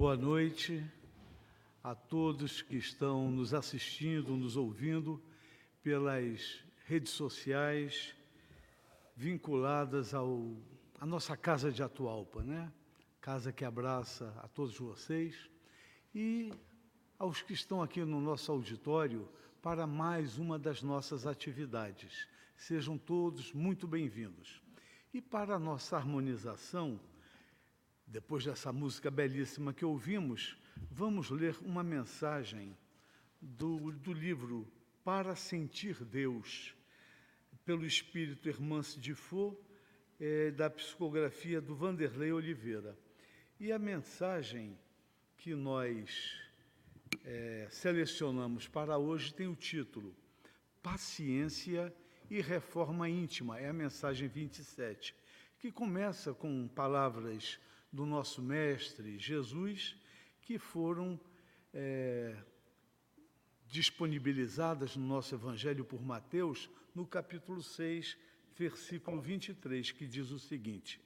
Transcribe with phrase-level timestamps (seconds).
[0.00, 0.82] boa noite
[1.84, 5.22] a todos que estão nos assistindo, nos ouvindo
[5.82, 8.14] pelas redes sociais
[9.14, 10.56] vinculadas ao
[10.98, 12.72] à nossa casa de Atualpa, né?
[13.20, 15.50] Casa que abraça a todos vocês
[16.14, 16.50] e
[17.18, 19.28] aos que estão aqui no nosso auditório
[19.60, 22.26] para mais uma das nossas atividades.
[22.56, 24.62] Sejam todos muito bem-vindos.
[25.12, 26.98] E para a nossa harmonização,
[28.10, 30.56] depois dessa música belíssima que ouvimos,
[30.90, 32.76] vamos ler uma mensagem
[33.40, 34.66] do, do livro
[35.04, 36.74] Para Sentir Deus,
[37.64, 39.56] pelo Espírito Hermance de Faux,
[40.18, 42.98] é, da psicografia do Vanderlei Oliveira.
[43.60, 44.76] E a mensagem
[45.36, 46.36] que nós
[47.24, 50.16] é, selecionamos para hoje tem o título
[50.82, 51.94] Paciência
[52.28, 55.14] e Reforma Íntima, é a mensagem 27,
[55.60, 57.60] que começa com palavras
[57.92, 59.96] do nosso Mestre Jesus,
[60.42, 61.18] que foram
[61.72, 62.36] é,
[63.66, 68.16] disponibilizadas no nosso Evangelho por Mateus, no capítulo 6,
[68.56, 71.00] versículo 23, que diz o seguinte: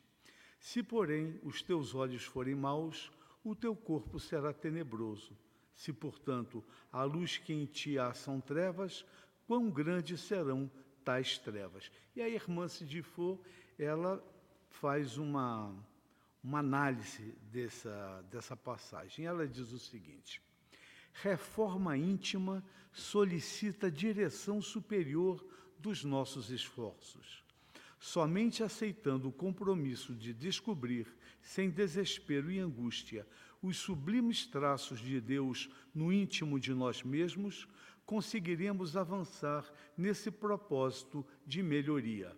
[0.59, 3.11] Se, porém, os teus olhos forem maus,
[3.43, 5.37] o teu corpo será tenebroso.
[5.75, 9.05] Se, portanto, a luz que em ti há são trevas,
[9.47, 10.71] quão grandes serão
[11.05, 11.91] tais trevas?
[12.15, 13.41] E a irmã Sidifo,
[13.79, 14.25] ela
[14.71, 15.75] faz uma,
[16.45, 19.25] uma análise dessa, dessa passagem.
[19.25, 20.43] Ela diz o seguinte:
[21.15, 25.45] reforma íntima solicita direção superior
[25.79, 27.43] dos nossos esforços.
[27.99, 31.07] Somente aceitando o compromisso de descobrir,
[31.41, 33.27] sem desespero e angústia,
[33.63, 37.67] os sublimes traços de Deus no íntimo de nós mesmos,
[38.05, 39.65] conseguiremos avançar
[39.97, 42.37] nesse propósito de melhoria.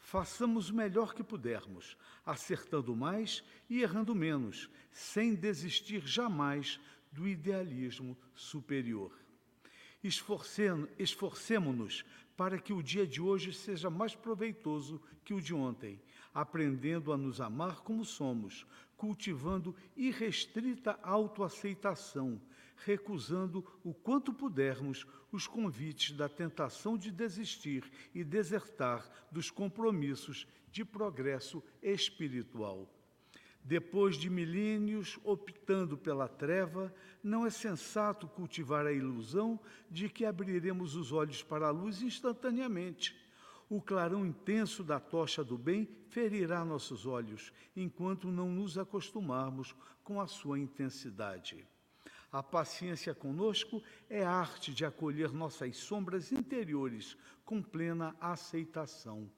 [0.00, 6.80] Façamos o melhor que pudermos, acertando mais e errando menos, sem desistir jamais
[7.12, 9.12] do idealismo superior.
[10.02, 12.04] Esforcemo-nos
[12.36, 16.00] para que o dia de hoje seja mais proveitoso que o de ontem,
[16.32, 18.64] aprendendo a nos amar como somos,
[18.96, 22.40] cultivando irrestrita autoaceitação,
[22.84, 30.84] recusando o quanto pudermos os convites da tentação de desistir e desertar dos compromissos de
[30.84, 32.88] progresso espiritual.
[33.62, 36.92] Depois de milênios optando pela treva,
[37.22, 39.60] não é sensato cultivar a ilusão
[39.90, 43.14] de que abriremos os olhos para a luz instantaneamente.
[43.68, 50.20] O clarão intenso da tocha do bem ferirá nossos olhos, enquanto não nos acostumarmos com
[50.20, 51.64] a sua intensidade.
[52.32, 59.28] A paciência conosco é a arte de acolher nossas sombras interiores com plena aceitação.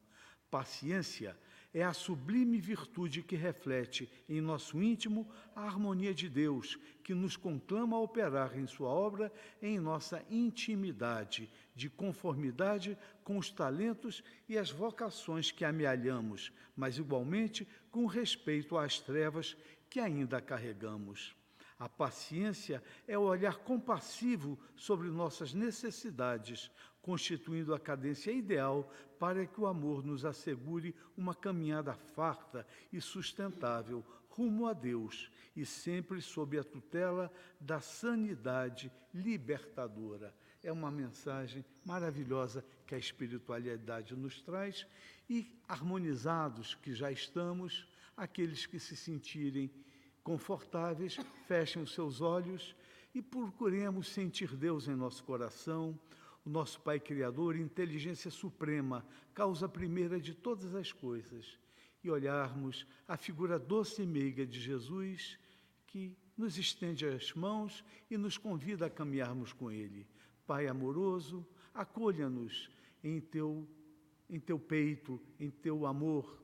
[0.51, 1.35] Paciência
[1.73, 5.27] é a sublime virtude que reflete em nosso íntimo
[5.57, 9.33] a harmonia de Deus, que nos conclama a operar em Sua obra
[9.63, 17.67] em nossa intimidade, de conformidade com os talentos e as vocações que amealhamos, mas igualmente
[17.91, 19.57] com respeito às trevas
[19.89, 21.35] que ainda carregamos.
[21.83, 26.71] A paciência é o olhar compassivo sobre nossas necessidades,
[27.03, 28.89] constituindo a cadência ideal
[29.19, 35.67] para que o amor nos assegure uma caminhada farta e sustentável rumo a Deus e
[35.67, 37.29] sempre sob a tutela
[37.59, 40.33] da sanidade libertadora.
[40.63, 44.87] É uma mensagem maravilhosa que a espiritualidade nos traz
[45.29, 49.69] e harmonizados que já estamos, aqueles que se sentirem
[50.23, 52.75] confortáveis, fechem os seus olhos
[53.15, 55.99] e procuremos sentir Deus em nosso coração,
[56.45, 61.59] o nosso Pai Criador, inteligência suprema, causa primeira de todas as coisas,
[62.03, 65.39] e olharmos a figura doce e meiga de Jesus,
[65.87, 70.07] que nos estende as mãos e nos convida a caminharmos com Ele.
[70.47, 72.71] Pai amoroso, acolha-nos
[73.05, 73.69] em teu,
[74.29, 76.43] em teu peito, em teu amor,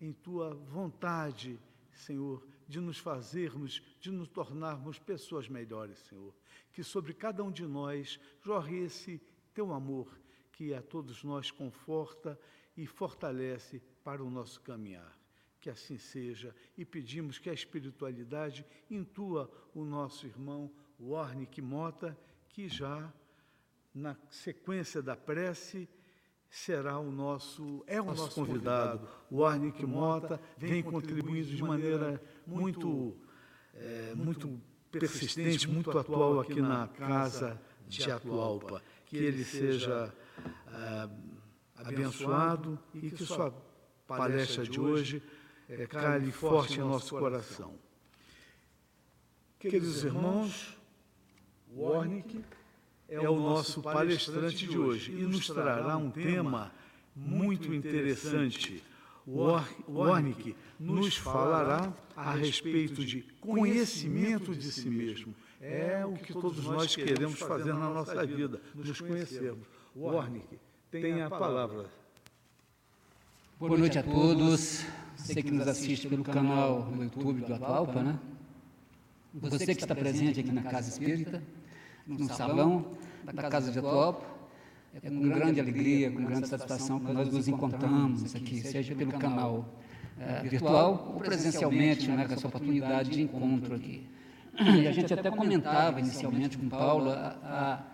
[0.00, 1.58] em tua vontade,
[1.92, 6.34] Senhor, de nos fazermos, de nos tornarmos pessoas melhores, Senhor.
[6.72, 9.20] Que sobre cada um de nós jorre esse
[9.52, 10.18] teu amor
[10.50, 12.40] que a todos nós conforta
[12.74, 15.14] e fortalece para o nosso caminhar.
[15.60, 22.18] Que assim seja e pedimos que a espiritualidade intua o nosso irmão Warnick Mota,
[22.48, 23.12] que já
[23.94, 25.86] na sequência da prece
[26.52, 28.98] será o nosso é o nosso, nosso convidado.
[28.98, 29.08] convidado.
[29.30, 33.16] O Warnick Mota vem contribuindo de maneira muito
[33.72, 34.60] é, muito
[34.90, 37.58] persistente, muito atual aqui na casa
[37.88, 40.14] de Atualpa que ele seja
[40.68, 41.08] ah,
[41.76, 43.50] abençoado e que sua
[44.06, 45.22] palestra de hoje
[45.68, 47.78] é, cale forte em nosso coração.
[49.58, 50.78] Queridos irmãos,
[51.74, 52.44] Warnick
[53.12, 56.72] é o nosso palestrante de hoje e nos trará um tema
[57.14, 58.82] muito interessante.
[59.26, 65.34] Warnick nos falará a respeito de conhecimento de si mesmo.
[65.60, 69.66] É o que todos nós queremos fazer na nossa vida, nos conhecermos.
[69.94, 70.58] Warnick,
[70.90, 71.90] tem a palavra.
[73.60, 74.84] Boa noite a todos.
[75.16, 78.18] Você que nos assiste pelo canal no YouTube do Atualpa, né?
[79.34, 81.42] Você que está presente aqui na Casa Espírita,
[82.06, 82.96] no salão
[83.32, 84.24] da Casa de Atualpa,
[84.94, 89.68] é com grande alegria, com grande satisfação que nós nos encontramos aqui, seja pelo canal
[90.18, 94.06] é, virtual ou presencialmente, né, com essa oportunidade de encontro aqui.
[94.58, 97.92] E a gente até comentava inicialmente com Paula a,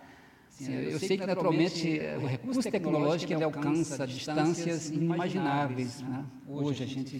[0.51, 6.03] Sim, eu sei que naturalmente o recurso tecnológico ele alcança distâncias inimagináveis.
[6.03, 6.25] Né?
[6.49, 7.17] Hoje a gente,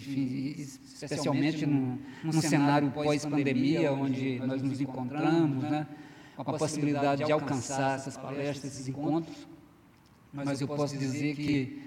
[0.57, 5.87] especialmente num, num cenário pós-pandemia, onde nós nos encontramos, né?
[6.43, 9.47] Com a possibilidade de alcançar essas palestras, esses encontros,
[10.31, 11.81] mas eu posso dizer que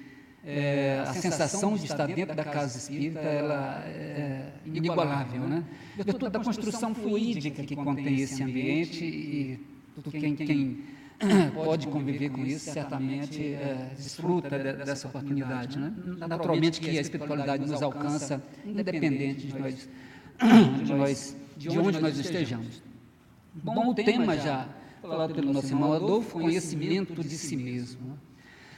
[0.45, 5.65] é, a sensação de estar dentro da casa espírita ela é inigualável, né?
[5.97, 9.61] Virtude da construção fluídica que contém esse ambiente e
[10.11, 10.85] quem, quem
[11.55, 15.79] pode conviver com isso, certamente é, desfruta dessa oportunidade.
[15.79, 15.93] Né?
[16.19, 19.89] Naturalmente que a espiritualidade nos alcança, independente de nós,
[20.83, 22.83] de, nós, de onde nós estejamos.
[23.55, 24.67] Bom, tema já
[25.03, 28.19] falado pelo nosso irmão Adolfo, conhecimento de si mesmo,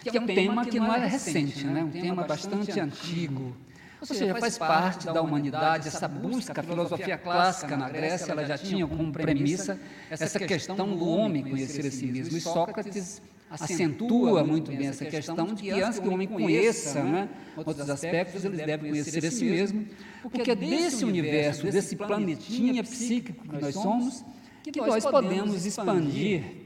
[0.00, 1.84] que é um tema que não é recente, né?
[1.84, 3.54] um tema bastante antigo.
[4.00, 8.58] Ou seja, faz parte da humanidade essa busca, a filosofia clássica na Grécia, ela já
[8.58, 9.78] tinha como premissa
[10.10, 12.36] essa questão do homem conhecer a si mesmo.
[12.36, 17.28] E Sócrates acentua muito bem essa questão de que antes que o homem conheça né,
[17.56, 19.86] outros aspectos, ele deve conhecer a si mesmo,
[20.22, 24.24] porque é desse universo, desse planetinha psíquico que nós somos,
[24.70, 26.62] que nós podemos expandir.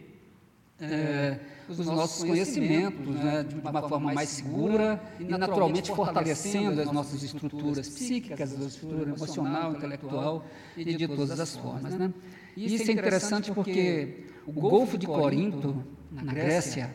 [0.80, 7.22] É, os nossos conhecimentos né, de uma forma mais segura e naturalmente fortalecendo as nossas
[7.22, 10.44] estruturas psíquicas, a estrutura emocional, intelectual
[10.76, 11.94] e de todas as formas.
[11.94, 12.12] Né?
[12.56, 16.94] E isso é interessante porque o Golfo de Corinto, na Grécia,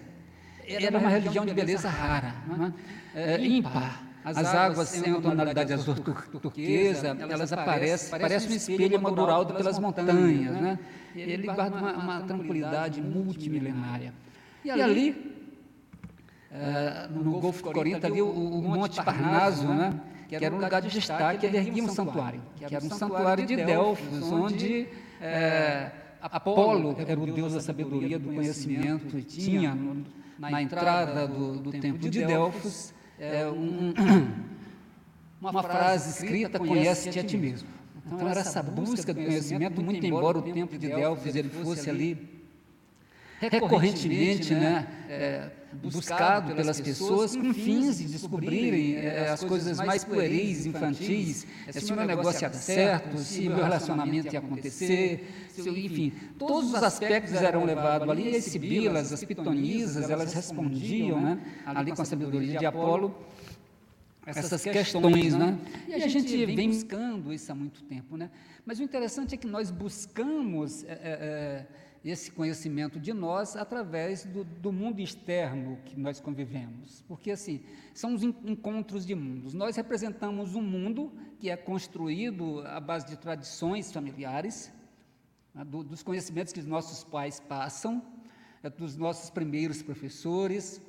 [0.65, 2.73] era uma religião de beleza rara, né?
[3.13, 4.12] é, ímpar.
[4.23, 10.55] As águas têm a tonalidade azul turquesa, elas aparecem, parece um espelho madurado pelas montanhas,
[10.61, 10.79] né?
[11.13, 14.13] Ele guarda uma, uma tranquilidade multimilenária.
[14.63, 15.35] E ali,
[16.49, 19.99] é, no, no Golfo de Corinto, ali o, o Monte Parnaso, né?
[20.29, 23.55] que era um lugar de destaque, ele erguia um santuário, que era um santuário de
[23.57, 24.87] Delfos, onde
[25.21, 25.91] é,
[26.21, 29.77] Apolo era o deus da sabedoria, do conhecimento, e tinha
[30.39, 32.93] na entrada do, do templo de Delfos
[33.23, 33.93] é, um,
[35.39, 37.67] uma frase escrita, conhece-te a ti mesmo.
[38.05, 42.32] Então era essa busca do conhecimento, muito embora o templo de Delfos ele fosse ali
[43.49, 50.65] recorrentemente né, é, buscado pelas pessoas com fins de descobrirem é, as coisas mais pueris,
[50.65, 55.69] infantis, se o meu negócio ia dar certo, se o meu relacionamento ia acontecer, se,
[55.69, 61.39] enfim, todos os aspectos eram levados ali, e as sibilas, as pitonisas, elas respondiam né,
[61.65, 63.15] ali com a sabedoria de Apolo,
[64.25, 65.57] essas questões, né?
[65.87, 68.29] E a gente vem buscando isso há muito tempo, né?
[68.65, 71.65] Mas o interessante é que nós buscamos é, é,
[72.03, 77.01] esse conhecimento de nós através do, do, mundo externo que nós convivemos.
[77.07, 79.53] Porque, assim, são os encontros de mundos.
[79.53, 84.71] Nós representamos um mundo que é construído à base de tradições familiares,
[85.53, 88.03] né, do, dos conhecimentos que os nossos pais passam,
[88.61, 90.81] é, dos nossos primeiros professores,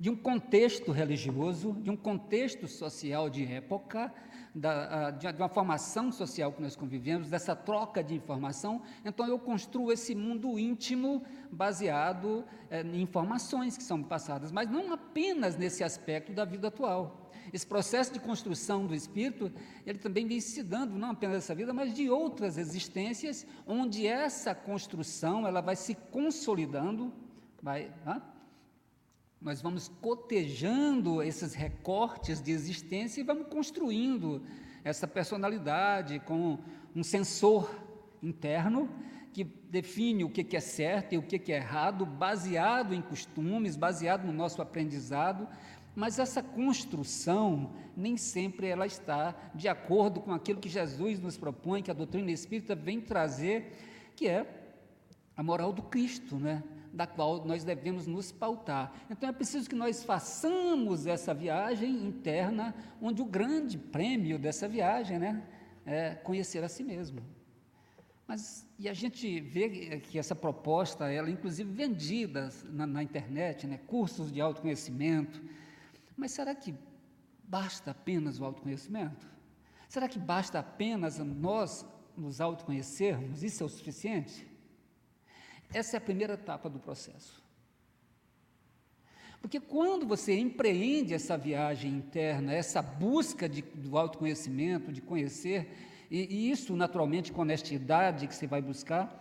[0.00, 4.12] de um contexto religioso, de um contexto social de época,
[4.54, 9.90] da, de uma formação social que nós convivemos, dessa troca de informação, então eu construo
[9.90, 16.32] esse mundo íntimo baseado é, em informações que são passadas, mas não apenas nesse aspecto
[16.32, 17.30] da vida atual.
[17.52, 19.50] Esse processo de construção do espírito,
[19.84, 24.54] ele também vem se dando, não apenas dessa vida, mas de outras existências, onde essa
[24.54, 27.12] construção ela vai se consolidando,
[27.60, 27.90] vai,
[29.42, 34.40] nós vamos cotejando esses recortes de existência e vamos construindo
[34.84, 36.58] essa personalidade com
[36.94, 37.68] um sensor
[38.22, 38.88] interno
[39.32, 44.26] que define o que é certo e o que é errado, baseado em costumes, baseado
[44.26, 45.48] no nosso aprendizado,
[45.96, 51.82] mas essa construção nem sempre ela está de acordo com aquilo que Jesus nos propõe,
[51.82, 53.72] que a doutrina espírita vem trazer,
[54.14, 54.46] que é
[55.36, 56.62] a moral do Cristo, né?
[56.92, 58.92] Da qual nós devemos nos pautar.
[59.10, 65.18] Então é preciso que nós façamos essa viagem interna, onde o grande prêmio dessa viagem
[65.18, 65.42] né,
[65.86, 67.22] é conhecer a si mesmo.
[68.26, 73.78] Mas, e a gente vê que essa proposta, ela inclusive vendida na, na internet, né?
[73.86, 75.42] cursos de autoconhecimento.
[76.16, 76.74] Mas será que
[77.44, 79.26] basta apenas o autoconhecimento?
[79.88, 81.84] Será que basta apenas nós
[82.16, 83.42] nos autoconhecermos?
[83.42, 84.46] Isso é o suficiente?
[85.72, 87.42] Essa é a primeira etapa do processo.
[89.40, 95.68] Porque quando você empreende essa viagem interna, essa busca de, do autoconhecimento, de conhecer,
[96.08, 99.18] e, e, isso naturalmente com honestidade que você vai buscar,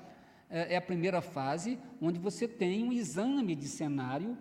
[0.50, 4.38] é, é a primeira fase, onde você tem um exame de cenário,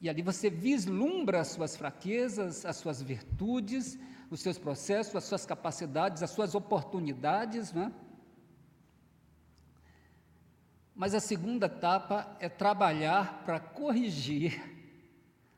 [0.00, 3.98] e ali você vislumbra as suas fraquezas, as suas virtudes,
[4.30, 7.92] os seus processos, as suas capacidades, as suas oportunidades, não é?
[10.96, 14.58] Mas a segunda etapa é trabalhar para corrigir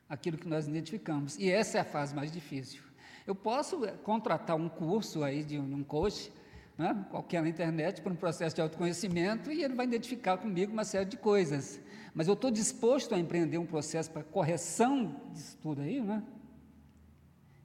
[0.08, 1.38] aquilo que nós identificamos.
[1.38, 2.82] E essa é a fase mais difícil.
[3.24, 6.32] Eu posso eh, contratar um curso aí de um coach,
[6.76, 10.84] né, qualquer na internet, para um processo de autoconhecimento, e ele vai identificar comigo uma
[10.84, 11.80] série de coisas.
[12.12, 16.22] Mas eu estou disposto a empreender um processo para correção disso tudo aí, né?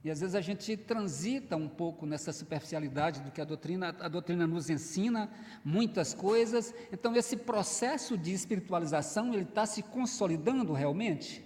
[0.04, 4.06] E às vezes a gente transita um pouco nessa superficialidade do que a doutrina, a
[4.06, 5.30] doutrina nos ensina,
[5.64, 6.74] muitas coisas.
[6.92, 11.42] Então esse processo de espiritualização, ele está se consolidando realmente?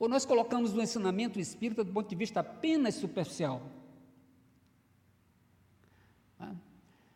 [0.00, 3.62] Ou nós colocamos o ensinamento espírita do ponto de vista apenas superficial?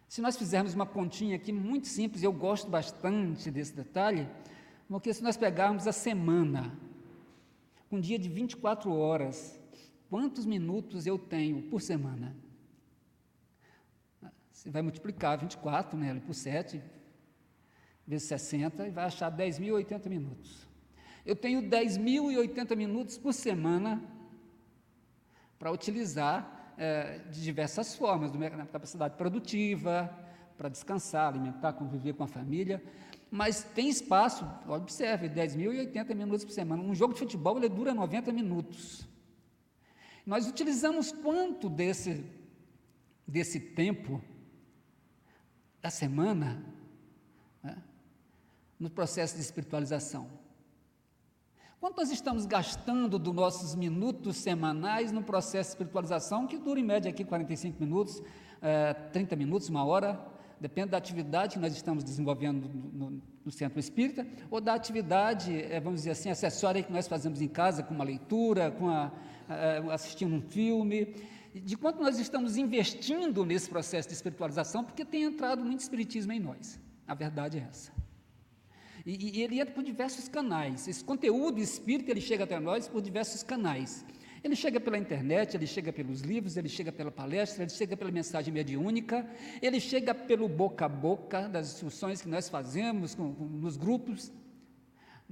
[0.08, 4.28] Se nós fizermos uma continha aqui muito simples, eu gosto bastante desse detalhe,
[4.86, 6.78] porque se nós pegarmos a semana,
[7.90, 9.58] um dia de 24 horas,
[10.12, 12.36] quantos minutos eu tenho por semana?
[14.50, 16.82] Você vai multiplicar 24 né, por 7,
[18.06, 20.68] vezes 60, e vai achar 10.080 minutos.
[21.24, 24.04] Eu tenho 10.080 minutos por semana
[25.58, 30.14] para utilizar é, de diversas formas, na capacidade produtiva,
[30.58, 32.84] para descansar, alimentar, conviver com a família,
[33.30, 36.82] mas tem espaço, observe, 10.080 minutos por semana.
[36.82, 39.10] Um jogo de futebol ele dura 90 minutos.
[40.24, 42.24] Nós utilizamos quanto desse,
[43.26, 44.22] desse tempo
[45.80, 46.64] da semana
[47.62, 47.82] né,
[48.78, 50.28] no processo de espiritualização?
[51.80, 56.84] Quanto nós estamos gastando dos nossos minutos semanais no processo de espiritualização, que dura em
[56.84, 58.22] média aqui 45 minutos,
[58.62, 60.24] é, eh, 30 minutos, uma hora,
[60.60, 65.60] depende da atividade que nós estamos desenvolvendo no, no, no centro espírita, ou da atividade,
[65.60, 69.10] é, vamos dizer assim, acessória que nós fazemos em casa, com uma leitura, com a,
[69.92, 71.14] assistindo um filme,
[71.54, 76.40] de quanto nós estamos investindo nesse processo de espiritualização, porque tem entrado muito espiritismo em
[76.40, 76.80] nós.
[77.06, 77.92] A verdade é essa.
[79.04, 80.86] E, e ele entra por diversos canais.
[80.88, 84.04] Esse conteúdo espírita ele chega até nós por diversos canais.
[84.42, 88.10] Ele chega pela internet, ele chega pelos livros, ele chega pela palestra, ele chega pela
[88.10, 89.28] mensagem mediúnica,
[89.60, 94.32] ele chega pelo boca a boca das instruções que nós fazemos com, com, nos grupos,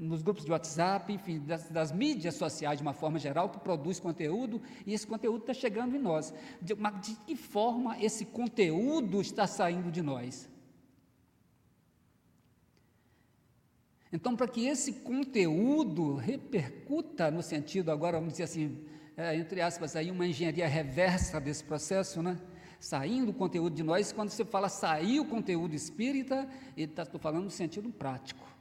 [0.00, 4.00] nos grupos de WhatsApp, enfim, das, das, mídias sociais de uma forma geral, que produz
[4.00, 6.32] conteúdo, e esse conteúdo está chegando em nós.
[6.60, 10.48] De, de que forma esse conteúdo está saindo de nós?
[14.10, 18.82] Então, para que esse conteúdo repercuta no sentido, agora vamos dizer assim,
[19.16, 22.38] é, entre aspas, aí uma engenharia reversa desse processo, né?
[22.80, 27.44] Saindo o conteúdo de nós, quando você fala sair o conteúdo espírita, estou tá, falando
[27.44, 28.59] no sentido prático.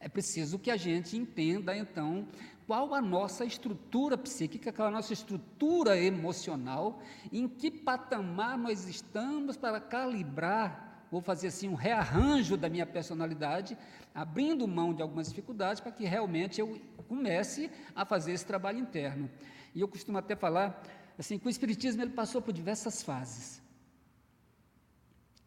[0.00, 2.28] É preciso que a gente entenda, então,
[2.66, 7.02] qual a nossa estrutura psíquica, qual a nossa estrutura emocional,
[7.32, 13.76] em que patamar nós estamos para calibrar, vou fazer assim um rearranjo da minha personalidade,
[14.14, 19.30] abrindo mão de algumas dificuldades para que realmente eu comece a fazer esse trabalho interno.
[19.74, 20.82] E eu costumo até falar
[21.18, 23.62] assim que o espiritismo ele passou por diversas fases.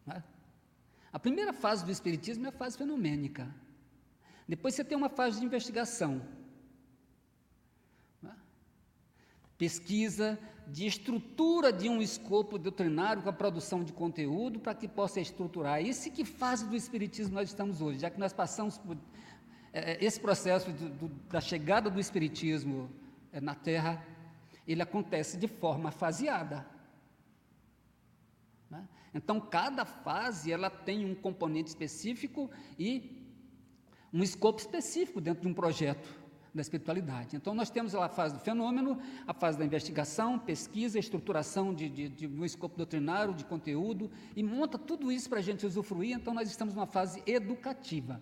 [0.04, 0.22] Né?
[1.12, 3.48] A primeira fase do espiritismo é a fase fenomênica.
[4.48, 6.22] Depois você tem uma fase de investigação.
[8.20, 8.34] Né?
[9.56, 15.20] Pesquisa de estrutura de um escopo doutrinário com a produção de conteúdo para que possa
[15.20, 15.82] estruturar.
[15.82, 18.96] Isso que fase do espiritismo nós estamos hoje, já que nós passamos por
[19.72, 22.90] é, é, esse processo do, do, da chegada do Espiritismo
[23.32, 24.04] é, na Terra,
[24.68, 26.66] ele acontece de forma faseada.
[28.70, 28.86] Né?
[29.14, 33.21] Então, cada fase ela tem um componente específico e
[34.12, 36.22] um escopo específico dentro de um projeto
[36.54, 37.34] da espiritualidade.
[37.34, 42.08] Então, nós temos a fase do fenômeno, a fase da investigação, pesquisa, estruturação de, de,
[42.08, 46.14] de um escopo doutrinário, de conteúdo, e monta tudo isso para a gente usufruir.
[46.14, 48.20] Então, nós estamos numa fase educativa.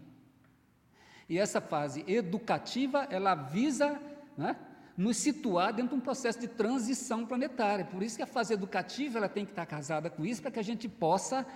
[1.29, 4.01] E essa fase educativa, ela visa
[4.37, 4.57] né,
[4.97, 7.85] nos situar dentro de um processo de transição planetária.
[7.85, 10.59] Por isso que a fase educativa ela tem que estar casada com isso, para que
[10.59, 11.47] a gente possa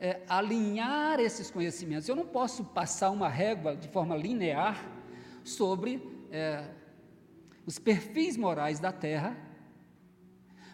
[0.00, 2.08] é, alinhar esses conhecimentos.
[2.08, 4.84] Eu não posso passar uma régua de forma linear
[5.42, 6.68] sobre é,
[7.66, 9.36] os perfis morais da Terra,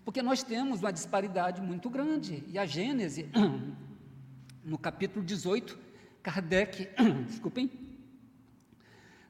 [0.04, 2.45] porque nós temos uma disparidade muito grande.
[2.49, 3.28] E a Gênese,
[4.62, 5.78] no capítulo 18,
[6.23, 6.88] Kardec,
[7.26, 7.71] desculpem,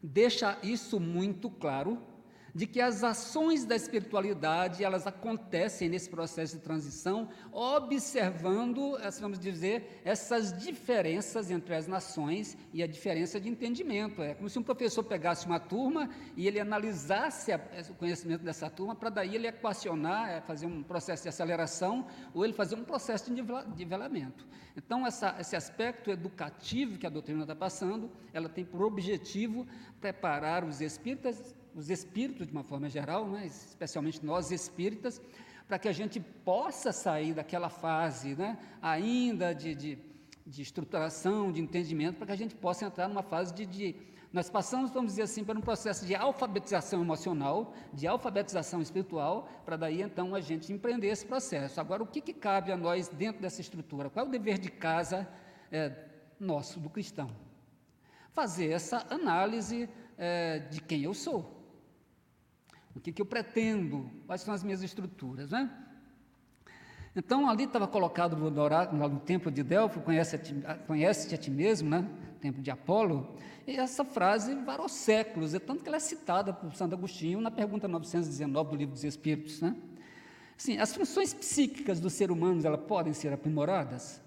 [0.02, 2.13] deixa isso muito claro
[2.54, 9.40] de que as ações da espiritualidade, elas acontecem nesse processo de transição, observando, assim, vamos
[9.40, 14.22] dizer, essas diferenças entre as nações e a diferença de entendimento.
[14.22, 18.70] É como se um professor pegasse uma turma e ele analisasse a, o conhecimento dessa
[18.70, 22.84] turma, para daí ele equacionar, é, fazer um processo de aceleração, ou ele fazer um
[22.84, 23.42] processo de
[23.76, 24.46] nivelamento.
[24.76, 29.66] Então, essa, esse aspecto educativo que a doutrina está passando, ela tem por objetivo
[30.00, 35.20] preparar os espíritas os espíritos de uma forma geral, né, especialmente nós espíritas,
[35.66, 39.98] para que a gente possa sair daquela fase né, ainda de, de,
[40.46, 43.96] de estruturação, de entendimento, para que a gente possa entrar numa fase de, de
[44.34, 49.76] nós passamos, vamos dizer assim, por um processo de alfabetização emocional, de alfabetização espiritual, para
[49.76, 51.80] daí então a gente empreender esse processo.
[51.80, 54.10] Agora, o que, que cabe a nós dentro dessa estrutura?
[54.10, 55.28] Qual é o dever de casa
[55.70, 55.92] é,
[56.40, 57.30] nosso, do cristão?
[58.32, 59.88] Fazer essa análise
[60.18, 61.63] é, de quem eu sou.
[62.94, 64.10] O que, que eu pretendo?
[64.26, 65.70] Quais são as minhas estruturas, né?
[67.16, 70.54] Então, ali estava colocado no, no, no templo de Delfo, conhece-te
[70.86, 72.08] conhece a ti mesmo, né?
[72.40, 73.36] templo de Apolo,
[73.66, 77.50] e essa frase varou séculos, é tanto que ela é citada por Santo Agostinho na
[77.50, 79.62] pergunta 919 do Livro dos Espíritos.
[79.62, 79.74] Né?
[80.56, 84.20] Sim, as funções psíquicas do ser humano, elas podem ser aprimoradas?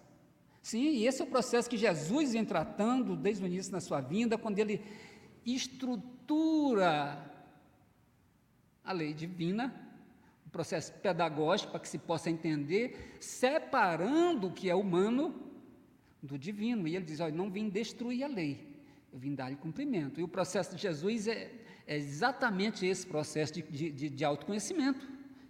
[0.63, 4.01] Sim, e esse é o processo que Jesus vem tratando desde o início da sua
[4.01, 4.83] vinda, quando ele
[5.45, 7.24] estrutura
[8.88, 9.74] a lei divina,
[10.46, 15.36] o processo pedagógico para que se possa entender, separando o que é humano
[16.23, 16.88] do divino.
[16.88, 18.65] E ele diz: olha, não vim destruir a lei,
[19.12, 20.19] eu vim dar-lhe cumprimento.
[20.19, 21.52] E o processo de Jesus é,
[21.86, 25.06] é exatamente esse processo de, de, de autoconhecimento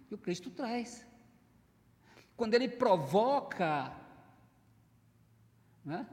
[0.08, 1.06] que o Cristo traz.
[2.36, 3.92] Quando ele provoca
[5.84, 6.06] né,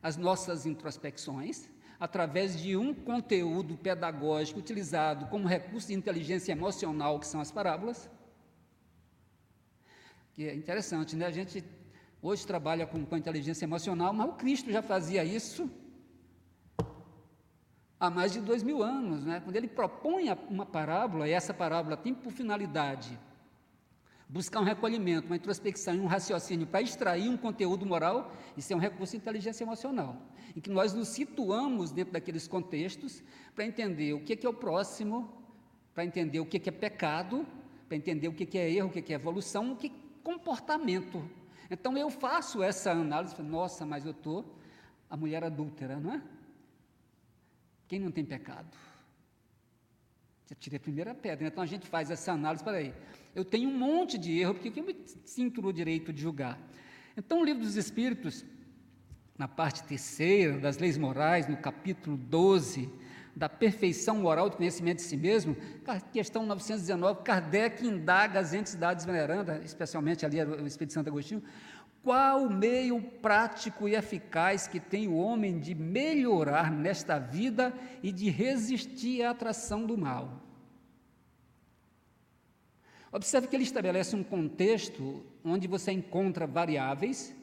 [0.00, 7.26] as nossas introspecções, através de um conteúdo pedagógico utilizado como recurso de inteligência emocional, que
[7.26, 8.08] são as parábolas.
[10.34, 11.26] Que é interessante, né?
[11.26, 11.64] A gente
[12.22, 15.68] hoje trabalha com, com inteligência emocional, mas o Cristo já fazia isso
[17.98, 19.40] há mais de dois mil anos, né?
[19.40, 23.18] Quando ele propõe uma parábola, e essa parábola tem por finalidade
[24.28, 28.76] buscar um recolhimento, uma introspecção e um raciocínio para extrair um conteúdo moral, isso é
[28.76, 30.20] um recurso de inteligência emocional,
[30.54, 33.22] em que nós nos situamos dentro daqueles contextos
[33.54, 35.32] para entender o que é, o próximo,
[35.94, 37.46] para entender o que é pecado,
[37.88, 39.90] para entender o que é erro, o que é evolução, o que é
[40.22, 41.24] comportamento.
[41.70, 44.58] Então eu faço essa análise, nossa, mas eu estou
[45.08, 46.22] a mulher adúltera, não é?
[47.86, 48.76] Quem não tem pecado?
[50.46, 51.46] Já tirei a primeira pedra.
[51.46, 52.94] Então a gente faz essa análise, para aí.
[53.38, 56.58] Eu tenho um monte de erro, porque eu me sinto no direito de julgar.
[57.16, 58.44] Então, o livro dos Espíritos,
[59.38, 62.90] na parte terceira das leis morais, no capítulo 12,
[63.36, 65.56] da perfeição moral do conhecimento de si mesmo,
[66.12, 71.40] questão 919, Kardec indaga as entidades venerandas, especialmente ali o Espírito Santo Agostinho,
[72.02, 77.72] qual o meio prático e eficaz que tem o homem de melhorar nesta vida
[78.02, 80.47] e de resistir à atração do mal?
[83.10, 87.34] Observe que ele estabelece um contexto onde você encontra variáveis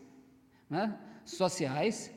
[0.70, 2.12] né, sociais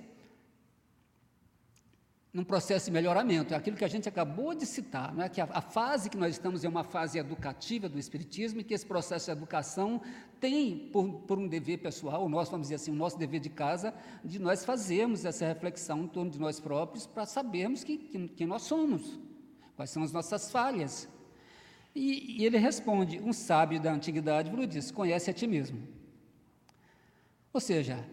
[2.32, 3.54] num processo de melhoramento.
[3.54, 6.34] É aquilo que a gente acabou de citar, né, que a, a, fase que nós
[6.34, 10.00] estamos é uma fase educativa do Espiritismo e que esse processo de educação
[10.38, 13.48] tem, por, por um dever pessoal, o nosso, vamos dizer assim, o nosso dever de
[13.48, 18.28] casa, de nós fazermos essa reflexão em torno de nós próprios para sabermos quem que,
[18.28, 19.18] que nós somos,
[19.74, 21.08] quais são as nossas falhas,
[21.98, 25.82] e, e ele responde: um sábio da antiguidade falou disso, conhece a ti mesmo.
[27.52, 28.04] Ou seja,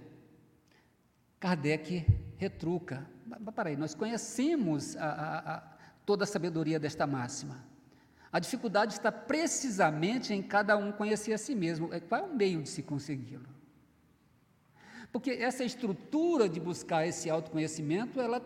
[1.40, 2.06] Kardec
[2.38, 3.08] retruca.
[3.54, 5.60] Para aí, nós conhecemos a, a, a,
[6.06, 7.64] toda a sabedoria desta máxima.
[8.32, 11.94] A dificuldade está precisamente em cada um conhecer a si mesmo.
[11.94, 13.48] É, qual é o meio de se consegui-lo?
[15.12, 18.42] Porque essa estrutura de buscar esse autoconhecimento, ela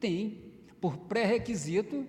[0.00, 2.06] tem por pré-requisito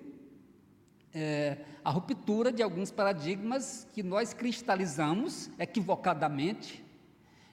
[1.17, 6.86] é, a ruptura de alguns paradigmas que nós cristalizamos equivocadamente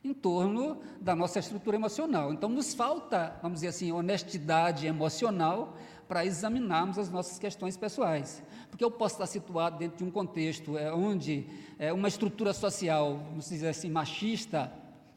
[0.05, 2.31] em torno da nossa estrutura emocional.
[2.31, 8.43] Então, nos falta, vamos dizer assim, honestidade emocional para examinarmos as nossas questões pessoais.
[8.69, 11.47] Porque eu posso estar situado dentro de um contexto é, onde
[11.79, 14.71] é, uma estrutura social, vamos dizer assim, machista,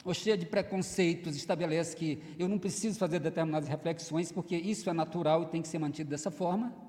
[0.06, 4.94] ou cheia de preconceitos, estabelece que eu não preciso fazer determinadas reflexões, porque isso é
[4.94, 6.87] natural e tem que ser mantido dessa forma.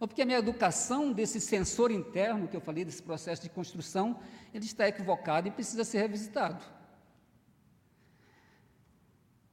[0.00, 4.18] Ou porque a minha educação desse sensor interno, que eu falei, desse processo de construção,
[4.52, 6.64] ele está equivocado e precisa ser revisitado.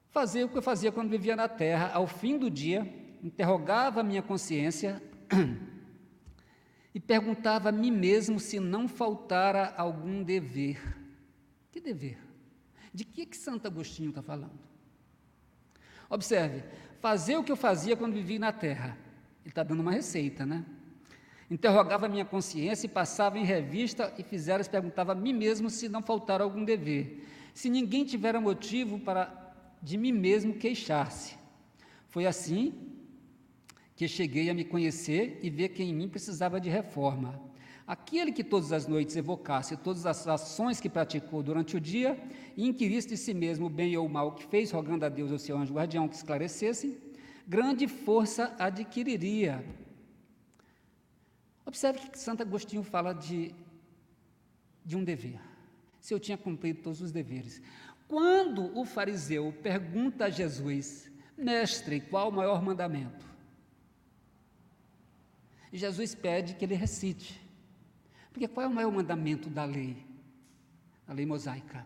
[0.10, 2.82] Fazer o que eu fazia quando vivia na Terra, ao fim do dia,
[3.24, 5.02] interrogava a minha consciência
[6.94, 10.82] e perguntava a mim mesmo se não faltara algum dever.
[11.72, 12.18] Que dever?
[12.94, 14.60] De que, que Santo Agostinho está falando?
[16.10, 16.64] Observe,
[17.00, 18.98] fazer o que eu fazia quando vivia na Terra.
[19.44, 20.66] Ele está dando uma receita, né?
[21.50, 26.02] Interrogava minha consciência e passava em revista e fizeras perguntava a mim mesmo se não
[26.02, 27.28] faltara algum dever.
[27.54, 29.42] Se ninguém tivera motivo para
[29.82, 31.36] de mim mesmo queixar-se.
[32.08, 32.74] Foi assim
[33.96, 37.40] que cheguei a me conhecer e ver que em mim precisava de reforma.
[37.86, 42.18] Aquele que todas as noites evocasse todas as ações que praticou durante o dia
[42.56, 45.32] e inquirisse de si mesmo o bem ou o mal que fez, rogando a Deus
[45.32, 46.98] ao seu anjo guardião que esclarecesse,
[47.48, 49.66] grande força adquiriria.
[51.66, 53.54] Observe que Santo Agostinho fala de,
[54.86, 55.40] de um dever.
[56.00, 57.62] Se eu tinha cumprido todos os deveres.
[58.08, 63.26] Quando o fariseu pergunta a Jesus, mestre, qual o maior mandamento?
[65.72, 67.40] Jesus pede que ele recite.
[68.34, 70.06] Porque qual é o maior mandamento da lei?
[71.08, 71.86] A lei mosaica.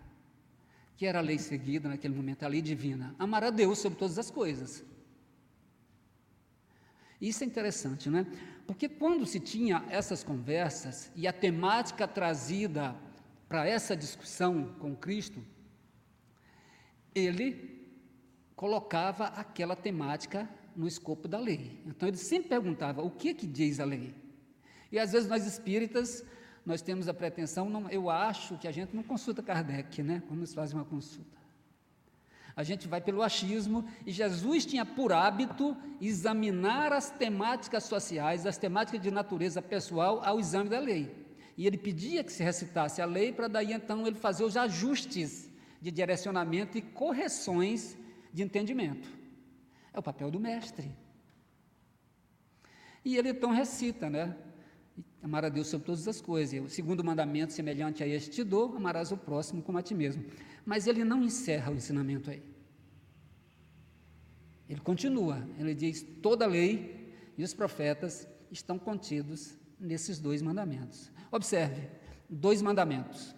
[0.97, 3.15] Que era a lei seguida naquele momento, a lei divina.
[3.19, 4.83] Amar a Deus sobre todas as coisas.
[7.27, 8.27] Isso é interessante, né?
[8.67, 12.95] Porque quando se tinha essas conversas e a temática trazida
[13.49, 15.43] para essa discussão com Cristo,
[17.15, 17.83] ele
[18.55, 21.81] colocava aquela temática no escopo da lei.
[21.87, 24.13] Então ele sempre perguntava: o que que diz a lei?
[24.91, 26.23] E às vezes nós espíritas
[26.63, 30.21] nós temos a pretensão, não, eu acho que a gente não consulta Kardec, né?
[30.27, 31.34] Quando nos faz uma consulta.
[32.55, 38.57] A gente vai pelo achismo e Jesus tinha por hábito examinar as temáticas sociais, as
[38.57, 41.25] temáticas de natureza pessoal ao exame da lei.
[41.57, 45.49] E ele pedia que se recitasse a lei para daí então ele fazer os ajustes
[45.81, 47.97] de direcionamento e correções
[48.31, 49.09] de entendimento.
[49.93, 50.91] É o papel do mestre.
[53.03, 54.35] E ele então recita, né?
[55.21, 56.59] Amar a Deus sobre todas as coisas.
[56.59, 60.23] O segundo mandamento, semelhante a este, te dou, amarás o próximo como a ti mesmo.
[60.65, 62.43] Mas ele não encerra o ensinamento aí.
[64.67, 71.11] Ele continua, ele diz: toda a lei e os profetas estão contidos nesses dois mandamentos.
[71.31, 71.87] Observe,
[72.29, 73.35] dois mandamentos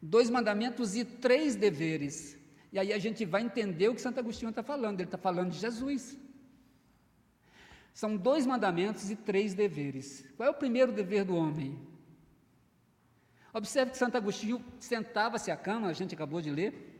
[0.00, 2.36] dois mandamentos e três deveres.
[2.72, 5.00] E aí a gente vai entender o que Santo Agostinho está falando.
[5.00, 6.16] Ele está falando de Jesus.
[7.92, 10.24] São dois mandamentos e três deveres.
[10.36, 11.78] Qual é o primeiro dever do homem?
[13.52, 16.98] Observe que Santo Agostinho sentava-se à cama, a gente acabou de ler,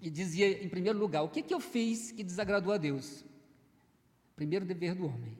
[0.00, 3.24] e dizia, em primeiro lugar, o que, que eu fiz que desagradou a Deus?
[4.36, 5.36] Primeiro dever do homem.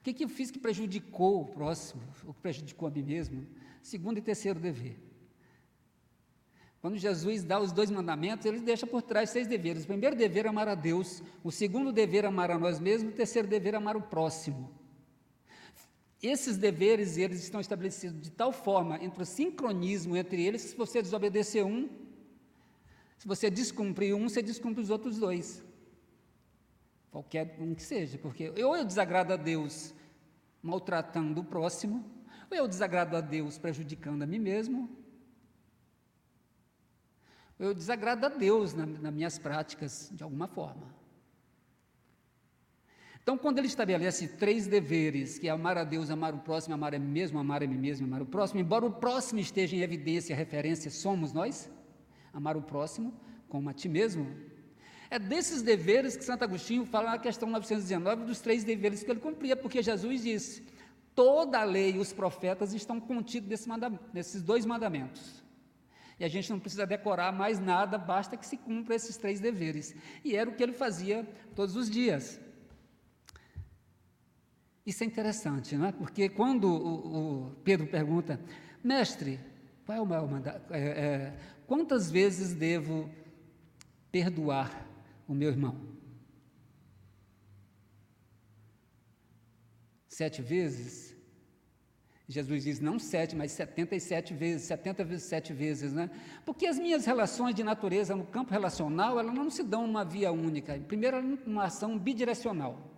[0.00, 3.46] O que, que eu fiz que prejudicou o próximo, ou que prejudicou a mim mesmo?
[3.82, 4.98] Segundo e terceiro dever.
[6.80, 9.84] Quando Jesus dá os dois mandamentos, ele deixa por trás seis deveres.
[9.84, 13.12] O primeiro dever é amar a Deus, o segundo dever é amar a nós mesmos,
[13.12, 14.70] o terceiro dever é amar o próximo.
[16.26, 20.76] Esses deveres, eles estão estabelecidos de tal forma, entre o sincronismo entre eles, que se
[20.76, 21.86] você desobedecer um,
[23.18, 25.62] se você descumprir um, você descumpre os outros dois.
[27.10, 29.92] Qualquer um que seja, porque ou eu desagrado a Deus
[30.62, 32.02] maltratando o próximo,
[32.50, 34.88] ou eu desagrado a Deus prejudicando a mim mesmo,
[37.58, 41.03] eu desagrado a Deus na, nas minhas práticas, de alguma forma.
[43.24, 46.94] Então, quando ele estabelece três deveres, que é amar a Deus, amar o próximo, amar
[46.94, 49.80] a mim mesmo, amar a mim mesmo, amar o próximo, embora o próximo esteja em
[49.80, 51.70] evidência, referência, somos nós,
[52.34, 53.14] amar o próximo
[53.48, 54.30] como a ti mesmo,
[55.08, 59.20] é desses deveres que Santo Agostinho fala na questão 919, dos três deveres que ele
[59.20, 60.62] cumpria, porque Jesus disse:
[61.14, 63.68] toda a lei e os profetas estão contidos nesse
[64.12, 65.42] nesses dois mandamentos.
[66.20, 69.96] E a gente não precisa decorar mais nada, basta que se cumpra esses três deveres.
[70.22, 72.38] E era o que ele fazia todos os dias.
[74.84, 75.92] Isso é interessante, não é?
[75.92, 78.38] Porque quando o, o Pedro pergunta,
[78.82, 79.40] mestre,
[79.86, 80.72] qual é o maior mandato?
[80.72, 83.10] É, é, quantas vezes devo
[84.12, 84.86] perdoar
[85.26, 85.80] o meu irmão?
[90.06, 91.14] Sete vezes?
[92.26, 96.08] Jesus diz não sete, mas 77 vezes, 70 vezes sete vezes, né?
[96.44, 100.32] Porque as minhas relações de natureza no campo relacional, elas não se dão numa via
[100.32, 100.78] única.
[100.78, 102.93] Primeiro, uma ação bidirecional,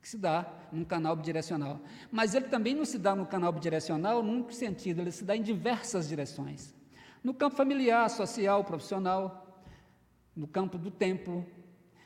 [0.00, 1.80] que se dá num canal bidirecional.
[2.10, 5.42] Mas ele também não se dá no canal bidirecional num sentido, ele se dá em
[5.42, 6.74] diversas direções.
[7.22, 9.62] No campo familiar, social, profissional,
[10.34, 11.44] no campo do templo.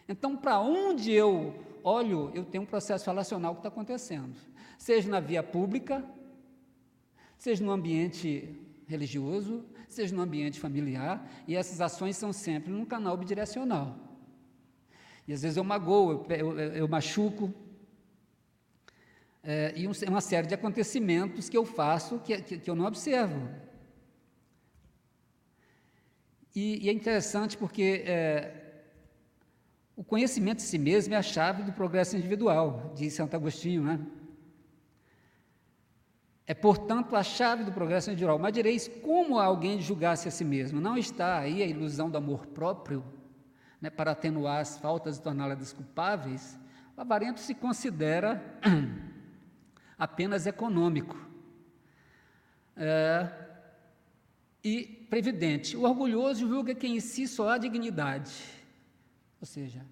[0.09, 1.54] Então, para onde eu
[1.85, 4.35] olho, eu tenho um processo relacional que está acontecendo
[4.78, 6.04] seja na via pública,
[7.38, 8.54] seja no ambiente
[8.87, 13.96] religioso, seja no ambiente familiar, e essas ações são sempre num canal bidirecional.
[15.26, 17.52] E às vezes eu magoo, eu, eu, eu machuco,
[19.44, 22.87] é, e um, uma série de acontecimentos que eu faço que, que, que eu não
[22.87, 23.48] observo.
[26.54, 28.83] E, e é interessante porque é,
[29.94, 34.00] o conhecimento de si mesmo é a chave do progresso individual, diz Santo Agostinho, né?
[36.46, 38.38] É, portanto, a chave do progresso individual.
[38.38, 40.78] Mas direis, como alguém julgasse a si mesmo?
[40.78, 43.02] Não está aí a ilusão do amor próprio,
[43.80, 46.59] né, para atenuar as faltas e torná-las desculpáveis?
[46.96, 48.42] O avarento se considera
[50.05, 51.17] apenas econômico
[52.77, 53.27] é,
[54.62, 55.77] e previdente.
[55.77, 58.33] O orgulhoso julga que em si só há dignidade.
[59.40, 59.85] Ou seja,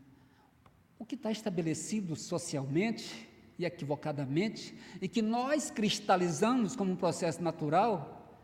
[0.98, 8.38] o que está estabelecido socialmente e equivocadamente, e que nós cristalizamos como um processo natural,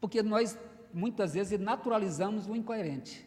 [0.00, 0.58] porque nós
[0.92, 3.26] muitas vezes naturalizamos o incoerente.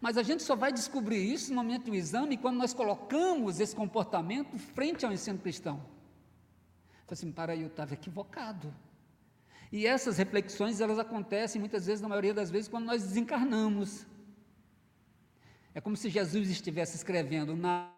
[0.00, 3.74] Mas a gente só vai descobrir isso no momento do exame quando nós colocamos esse
[3.74, 5.93] comportamento frente ao ensino cristão.
[7.06, 8.74] Falei assim, para aí, eu estava equivocado.
[9.70, 14.06] E essas reflexões, elas acontecem muitas vezes, na maioria das vezes, quando nós desencarnamos.
[15.74, 17.93] É como se Jesus estivesse escrevendo na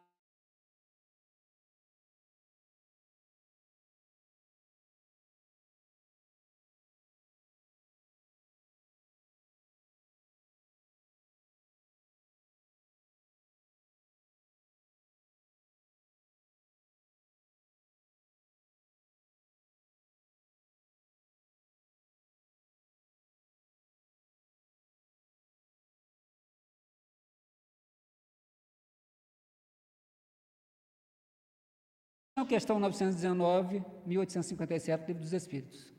[32.44, 35.90] questão 919, 1857, Livro dos Espíritos.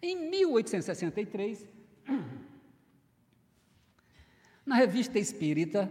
[0.00, 1.68] Em 1863,
[4.64, 5.90] na revista Espírita,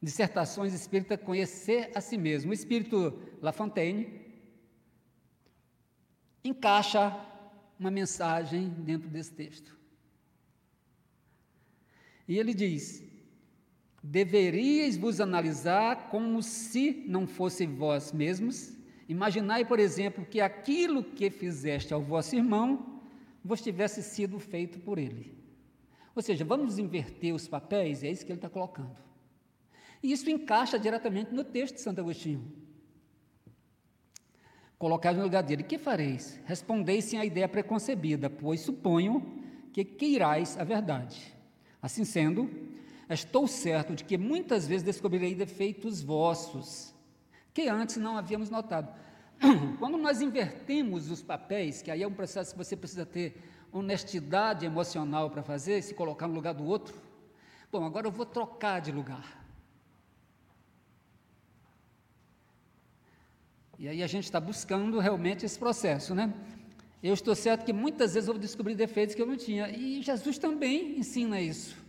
[0.00, 4.20] Dissertações Espírita Conhecer a Si Mesmo, o Espírito Lafontaine
[6.44, 7.16] encaixa
[7.80, 9.76] uma mensagem dentro desse texto.
[12.28, 13.02] E ele diz:
[14.06, 18.76] Deveríeis vos analisar como se não fossem vós mesmos.
[19.08, 23.00] Imaginai, por exemplo, que aquilo que fizeste ao vosso irmão
[23.42, 25.34] vos tivesse sido feito por ele.
[26.14, 28.94] Ou seja, vamos inverter os papéis, é isso que ele está colocando.
[30.02, 32.52] E isso encaixa diretamente no texto de Santo Agostinho.
[34.78, 36.38] Colocar no lugar dele, que fareis?
[36.44, 39.40] Respondeis sem a ideia preconcebida, pois suponho
[39.72, 41.34] que queirais a verdade.
[41.80, 42.50] Assim sendo,
[43.08, 46.94] Estou certo de que muitas vezes descobrirei defeitos vossos,
[47.52, 48.88] que antes não havíamos notado.
[49.78, 53.36] Quando nós invertemos os papéis, que aí é um processo que você precisa ter
[53.72, 56.94] honestidade emocional para fazer, se colocar no lugar do outro.
[57.70, 59.44] Bom, agora eu vou trocar de lugar.
[63.78, 66.32] E aí a gente está buscando realmente esse processo, né?
[67.02, 69.68] Eu estou certo que muitas vezes eu vou descobrir defeitos que eu não tinha.
[69.68, 71.83] E Jesus também ensina isso.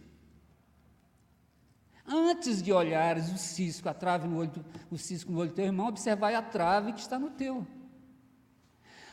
[2.07, 5.65] Antes de olhares o cisco, a trave no olho, o cisco no olho do teu
[5.65, 7.65] irmão, observai a trave que está no teu.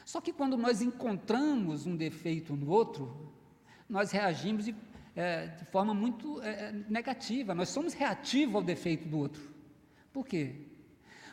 [0.04, 3.32] Só que quando nós encontramos um defeito no outro,
[3.88, 4.74] nós reagimos de,
[5.16, 9.42] é, de forma muito é, é, negativa, nós somos reativos ao defeito do outro.
[10.12, 10.66] Por quê?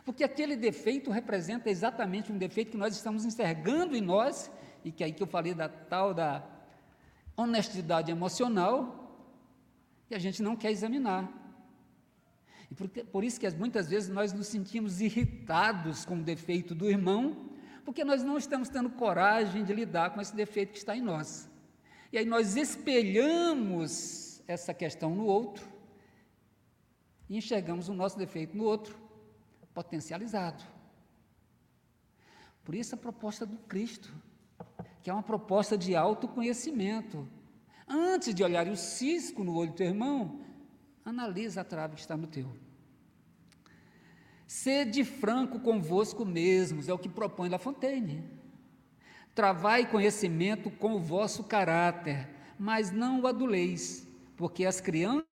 [0.06, 4.50] Porque aquele defeito representa exatamente um defeito que nós estamos enxergando em nós,
[4.84, 6.44] e que é aí que eu falei da tal da
[7.36, 9.28] honestidade emocional,
[10.08, 11.39] que a gente não quer examinar.
[12.72, 16.90] E por, por isso que muitas vezes nós nos sentimos irritados com o defeito do
[16.90, 17.50] irmão,
[17.84, 21.50] porque nós não estamos tendo coragem de lidar com esse defeito que está em nós.
[22.12, 25.68] E aí nós espelhamos essa questão no outro
[27.30, 28.98] e enxergamos o nosso defeito no outro,
[29.74, 30.64] potencializado.
[32.64, 34.14] Por isso a proposta do Cristo,
[35.02, 37.28] que é uma proposta de autoconhecimento.
[37.88, 40.42] Antes de olhar o cisco no olho do teu irmão,
[41.06, 42.48] Analisa a trave que está no teu.
[44.48, 48.24] Sede franco convosco mesmos, é o que propõe La Fontaine.
[49.36, 55.29] Travai conhecimento com o vosso caráter, mas não o aduleis, porque as crianças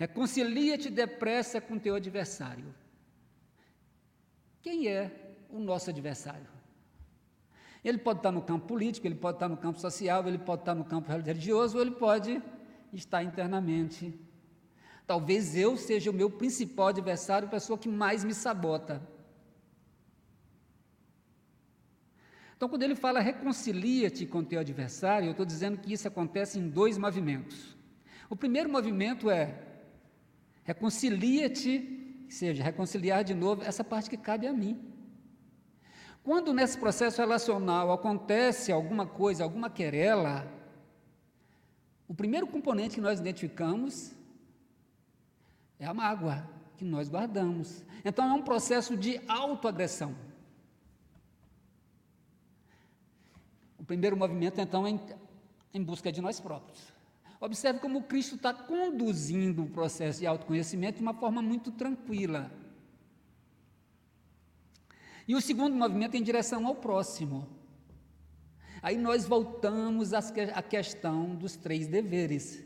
[0.00, 2.74] Reconcilia-te depressa com teu adversário.
[4.62, 6.48] Quem é o nosso adversário?
[7.84, 10.74] Ele pode estar no campo político, ele pode estar no campo social, ele pode estar
[10.74, 12.42] no campo religioso, ou ele pode
[12.94, 14.18] estar internamente.
[15.06, 19.06] Talvez eu seja o meu principal adversário, a pessoa que mais me sabota.
[22.56, 26.70] Então, quando ele fala reconcilia-te com teu adversário, eu estou dizendo que isso acontece em
[26.70, 27.76] dois movimentos.
[28.30, 29.66] O primeiro movimento é
[30.64, 34.90] Reconcilia-te, seja, reconciliar de novo, essa parte que cabe a mim.
[36.22, 40.46] Quando nesse processo relacional acontece alguma coisa, alguma querela,
[42.06, 44.12] o primeiro componente que nós identificamos
[45.78, 47.84] é a mágoa que nós guardamos.
[48.04, 50.14] Então é um processo de autoagressão.
[53.78, 54.98] O primeiro movimento, então, é
[55.72, 56.89] em busca de nós próprios.
[57.40, 62.52] Observe como Cristo está conduzindo o processo de autoconhecimento de uma forma muito tranquila.
[65.26, 67.48] E o segundo movimento é em direção ao próximo.
[68.82, 72.62] Aí nós voltamos à questão dos três deveres.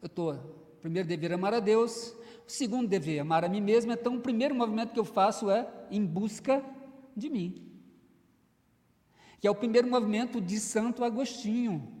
[0.00, 0.34] Eu estou,
[0.80, 2.14] primeiro dever é amar a Deus,
[2.46, 5.50] o segundo dever é amar a mim mesmo, então o primeiro movimento que eu faço
[5.50, 6.64] é em busca
[7.16, 7.67] de mim
[9.40, 11.96] que é o primeiro movimento de Santo Agostinho.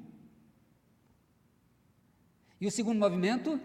[2.60, 3.60] E o segundo movimento,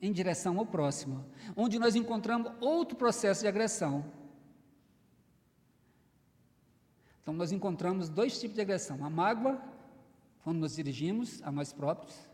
[0.00, 4.04] em direção ao próximo, onde nós encontramos outro processo de agressão.
[7.22, 9.62] Então, nós encontramos dois tipos de agressão: a mágoa,
[10.42, 12.30] quando nos dirigimos a nós próprios,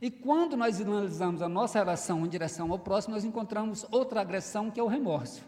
[0.00, 4.70] e quando nós analisamos a nossa relação em direção ao próximo, nós encontramos outra agressão
[4.70, 5.44] que é o remorso.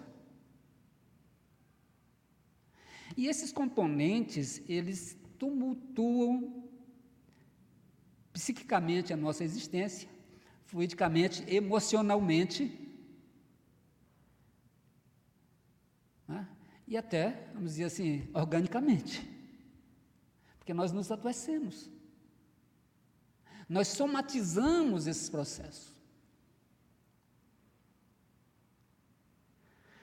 [3.16, 6.70] E esses componentes, eles tumultuam
[8.32, 10.08] psiquicamente a nossa existência,
[10.64, 12.78] fluidicamente, emocionalmente,
[16.26, 16.48] né?
[16.86, 19.28] e até, vamos dizer assim, organicamente,
[20.58, 21.90] porque nós nos adoecemos.
[23.68, 26.01] Nós somatizamos esses processos.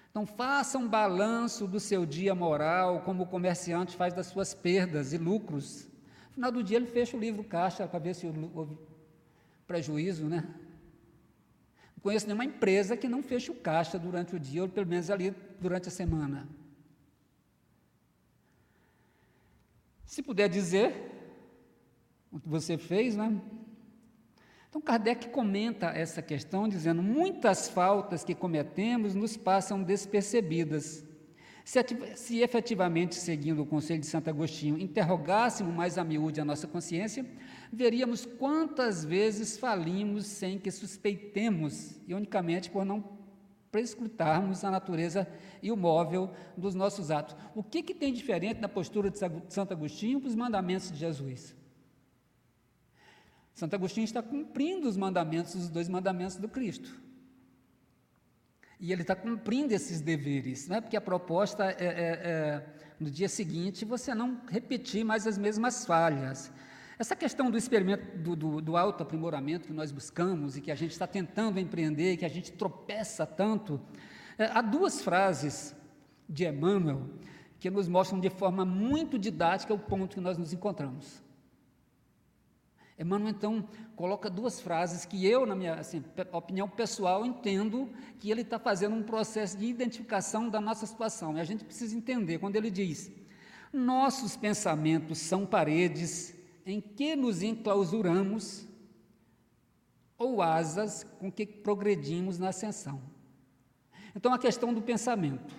[0.10, 5.14] Então, faça um balanço do seu dia moral, como o comerciante faz das suas perdas
[5.14, 5.88] e lucros.
[6.30, 8.78] No final do dia, ele fecha o livro caixa para ver se houve
[9.68, 10.44] prejuízo, né?
[11.96, 15.10] Não conheço nenhuma empresa que não feche o caixa durante o dia, ou pelo menos
[15.12, 16.48] ali durante a semana.
[20.06, 20.92] Se puder dizer
[22.32, 23.40] o que você fez, né?
[24.70, 31.04] Então, Kardec comenta essa questão dizendo: muitas faltas que cometemos nos passam despercebidas.
[31.66, 31.80] Se,
[32.16, 37.26] se efetivamente, seguindo o conselho de Santo Agostinho, interrogássemos mais a miúde a nossa consciência,
[37.72, 43.04] veríamos quantas vezes falimos sem que suspeitemos, e unicamente por não
[43.72, 45.28] prescrutarmos a natureza
[45.62, 47.36] e o móvel dos nossos atos.
[47.54, 51.56] O que, que tem diferente na postura de Santo Agostinho para os mandamentos de Jesus?
[53.60, 56.98] Santo Agostinho está cumprindo os mandamentos, os dois mandamentos do Cristo.
[58.80, 60.80] E ele está cumprindo esses deveres, né?
[60.80, 62.66] porque a proposta é, é, é,
[62.98, 66.50] no dia seguinte, você não repetir mais as mesmas falhas.
[66.98, 68.78] Essa questão do experimento, do, do, do
[69.66, 73.82] que nós buscamos e que a gente está tentando empreender, que a gente tropeça tanto,
[74.38, 75.76] é, há duas frases
[76.30, 77.10] de Emmanuel
[77.60, 81.22] que nos mostram de forma muito didática o ponto que nós nos encontramos.
[83.00, 87.90] Emmanuel, então, coloca duas frases que eu, na minha assim, opinião pessoal, entendo
[88.20, 91.38] que ele está fazendo um processo de identificação da nossa situação.
[91.38, 93.10] E a gente precisa entender, quando ele diz:
[93.72, 96.36] nossos pensamentos são paredes
[96.66, 98.68] em que nos enclausuramos
[100.18, 103.02] ou asas com que progredimos na ascensão.
[104.14, 105.56] Então, a questão do pensamento,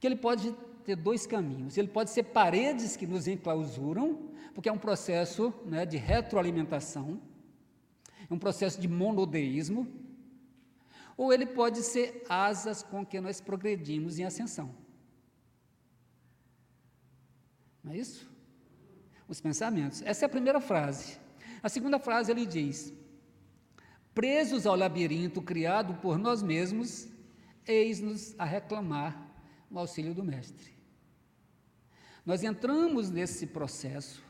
[0.00, 0.54] que ele pode
[0.84, 1.76] ter dois caminhos.
[1.76, 7.20] Ele pode ser paredes que nos enclausuram, porque é um processo né, de retroalimentação,
[8.28, 9.86] é um processo de monodeísmo,
[11.16, 14.74] ou ele pode ser asas com que nós progredimos em ascensão.
[17.82, 18.30] Não é isso?
[19.28, 20.02] Os pensamentos.
[20.02, 21.18] Essa é a primeira frase.
[21.62, 22.92] A segunda frase ele diz:
[24.14, 27.08] Presos ao labirinto criado por nós mesmos,
[27.66, 29.29] eis-nos a reclamar
[29.70, 30.74] o auxílio do Mestre.
[32.24, 34.22] Nós entramos nesse processo.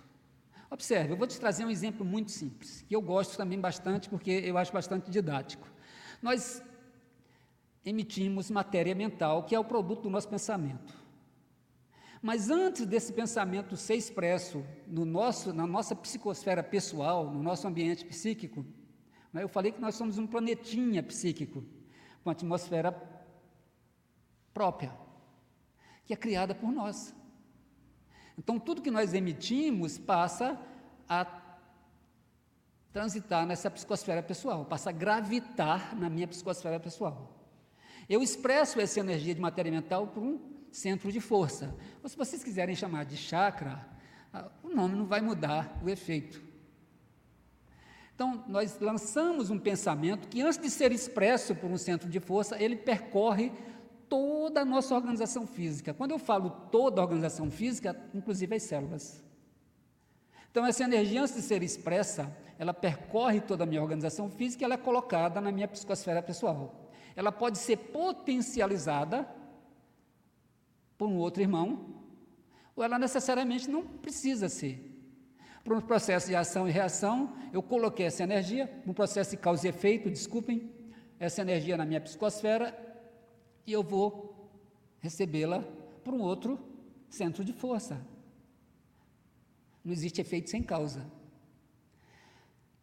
[0.71, 4.31] Observe, eu vou te trazer um exemplo muito simples, que eu gosto também bastante, porque
[4.31, 5.69] eu acho bastante didático.
[6.23, 6.63] Nós
[7.85, 10.95] emitimos matéria mental, que é o produto do nosso pensamento.
[12.23, 18.05] Mas antes desse pensamento ser expresso no nosso, na nossa psicosfera pessoal, no nosso ambiente
[18.05, 18.65] psíquico,
[19.33, 21.65] né, eu falei que nós somos um planetinha psíquico,
[22.23, 22.93] com atmosfera
[24.53, 24.93] própria,
[26.11, 27.15] que é criada por nós.
[28.37, 30.59] Então, tudo que nós emitimos passa
[31.09, 31.25] a
[32.93, 37.33] transitar nessa psicosfera pessoal, passa a gravitar na minha psicosfera pessoal.
[38.09, 40.41] Eu expresso essa energia de matéria mental por um
[40.73, 41.73] centro de força.
[42.03, 43.89] Ou se vocês quiserem chamar de chakra,
[44.65, 46.43] o nome não vai mudar o efeito.
[48.17, 52.61] Então, nós lançamos um pensamento que, antes de ser expresso por um centro de força,
[52.61, 53.53] ele percorre
[54.11, 55.95] toda a nossa organização física.
[55.95, 59.25] Quando eu falo toda a organização física, inclusive as células.
[60.51, 64.67] Então, essa energia, antes de ser expressa, ela percorre toda a minha organização física e
[64.67, 66.91] ela é colocada na minha psicosfera pessoal.
[67.15, 69.27] Ela pode ser potencializada
[70.99, 72.03] por um outro irmão,
[72.75, 74.89] ou ela necessariamente não precisa ser.
[75.63, 79.67] Para um processo de ação e reação, eu coloquei essa energia, um processo de causa
[79.67, 80.71] e efeito, desculpem,
[81.19, 82.90] essa energia na minha psicosfera,
[83.67, 84.51] e eu vou
[85.01, 85.63] recebê-la
[86.05, 86.59] para um outro
[87.09, 88.01] centro de força.
[89.85, 91.05] Não existe efeito sem causa.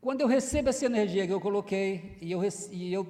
[0.02, 3.06] Quando eu recebo essa energia que eu coloquei e eu, e eu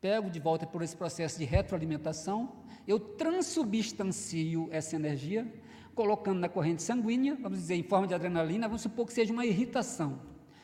[0.00, 2.52] pego de volta por esse processo de retroalimentação,
[2.86, 5.46] eu transubstancio essa energia,
[5.94, 9.46] colocando na corrente sanguínea, vamos dizer, em forma de adrenalina, vamos supor que seja uma
[9.46, 10.20] irritação,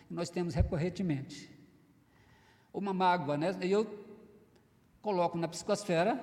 [0.06, 1.50] que nós temos recorrentemente.
[2.72, 3.56] Uma mágoa, né?
[3.62, 3.84] Eu
[5.02, 6.22] coloco na psicosfera,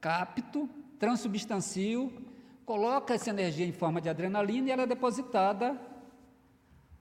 [0.00, 2.12] capto, transubstancio,
[2.64, 5.78] coloco essa energia em forma de adrenalina e ela é depositada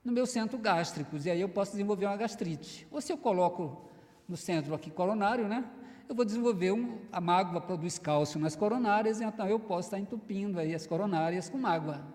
[0.04, 2.86] no meu centro gástrico, e aí eu posso desenvolver uma gastrite.
[2.92, 3.90] Ou se eu coloco
[4.28, 5.64] no centro aqui coronário, né?
[6.10, 10.60] Eu vou desenvolver um, a mágoa produz cálcio nas coronárias, então eu posso estar entupindo
[10.60, 12.06] aí as coronárias com mágoa.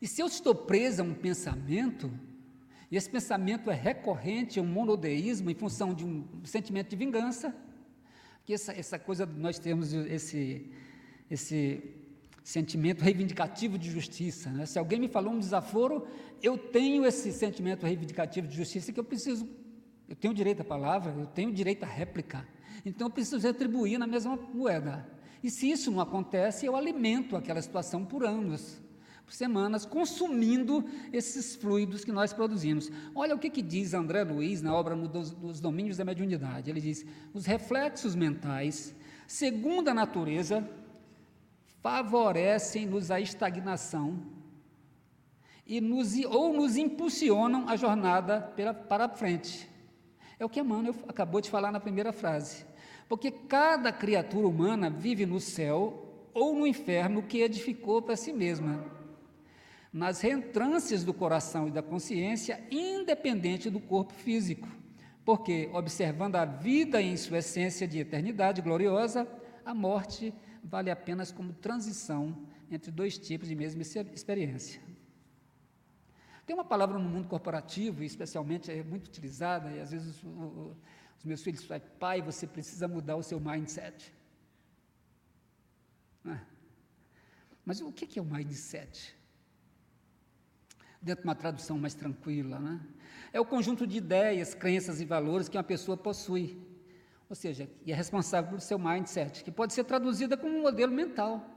[0.00, 2.10] E se eu estou preso a um pensamento,
[2.90, 7.54] e esse pensamento é recorrente, é um monodeísmo em função de um sentimento de vingança,
[8.44, 10.70] que essa, essa coisa, nós temos esse,
[11.28, 11.82] esse
[12.44, 14.50] sentimento reivindicativo de justiça.
[14.50, 14.66] Né?
[14.66, 16.06] Se alguém me falou um desaforo,
[16.40, 19.48] eu tenho esse sentimento reivindicativo de justiça que eu preciso,
[20.08, 22.46] eu tenho direito à palavra, eu tenho direito à réplica.
[22.84, 25.04] Então eu preciso retribuir na mesma moeda.
[25.42, 28.80] E se isso não acontece, eu alimento aquela situação por anos
[29.26, 32.92] por semanas, consumindo esses fluidos que nós produzimos.
[33.12, 36.70] Olha o que, que diz André Luiz na obra dos, Domínios da Mediunidade.
[36.70, 37.04] Ele diz:
[37.34, 38.94] os reflexos mentais,
[39.26, 40.66] segundo a natureza,
[41.82, 44.22] favorecem-nos a estagnação
[45.66, 49.68] e nos, ou nos impulsionam a jornada pela, para a frente.
[50.38, 52.64] É o que Emmanuel acabou de falar na primeira frase.
[53.08, 58.95] Porque cada criatura humana vive no céu ou no inferno que edificou para si mesma
[59.92, 64.68] nas reentrâncias do coração e da consciência, independente do corpo físico,
[65.24, 69.26] porque, observando a vida em sua essência de eternidade gloriosa,
[69.64, 70.32] a morte
[70.62, 74.80] vale apenas como transição entre dois tipos de mesma experiência.
[76.46, 80.76] Tem uma palavra no mundo corporativo, especialmente é muito utilizada, e às vezes o, o,
[81.18, 84.12] os meus filhos falam, pai, você precisa mudar o seu mindset.
[86.24, 86.40] Ah.
[87.64, 89.16] Mas o que é o mindset?
[91.06, 92.58] Dentro de uma tradução mais tranquila.
[92.58, 92.80] Né?
[93.32, 96.58] É o conjunto de ideias, crenças e valores que uma pessoa possui.
[97.30, 100.92] Ou seja, e é responsável pelo seu mindset, que pode ser traduzida como um modelo
[100.92, 101.48] mental.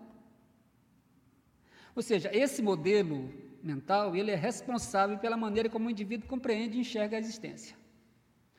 [1.96, 6.82] Ou seja, esse modelo mental, ele é responsável pela maneira como o indivíduo compreende e
[6.82, 7.76] enxerga a existência,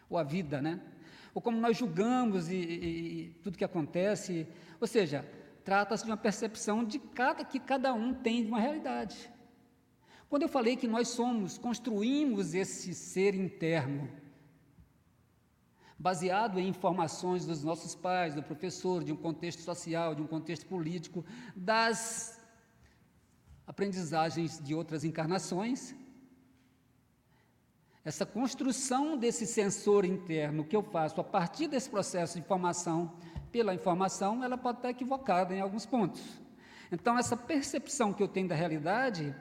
[0.08, 0.80] ou a vida, né?
[1.32, 4.46] Ou como nós julgamos e, e, e tudo que acontece.
[4.80, 5.24] Ou seja,
[5.64, 9.30] trata-se de uma percepção de cada que cada um tem de uma realidade.
[10.30, 14.08] Quando eu falei que nós somos, construímos esse ser interno,
[15.98, 20.66] baseado em informações dos nossos pais, do professor, de um contexto social, de um contexto
[20.66, 21.24] político,
[21.56, 22.40] das
[23.66, 25.96] aprendizagens de outras encarnações.
[28.04, 33.18] Essa construção desse sensor interno que eu faço a partir desse processo de formação
[33.50, 36.22] pela informação, ela pode estar equivocada em alguns pontos.
[36.92, 39.34] Então, essa percepção que eu tenho da realidade,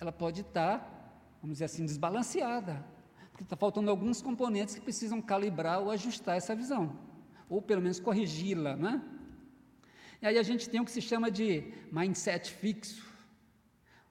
[0.00, 0.78] ela pode estar,
[1.40, 2.84] vamos dizer assim, desbalanceada,
[3.30, 6.98] porque está faltando alguns componentes que precisam calibrar ou ajustar essa visão,
[7.48, 9.02] ou pelo menos corrigi-la, né?
[10.22, 13.04] E aí a gente tem o que se chama de mindset fixo,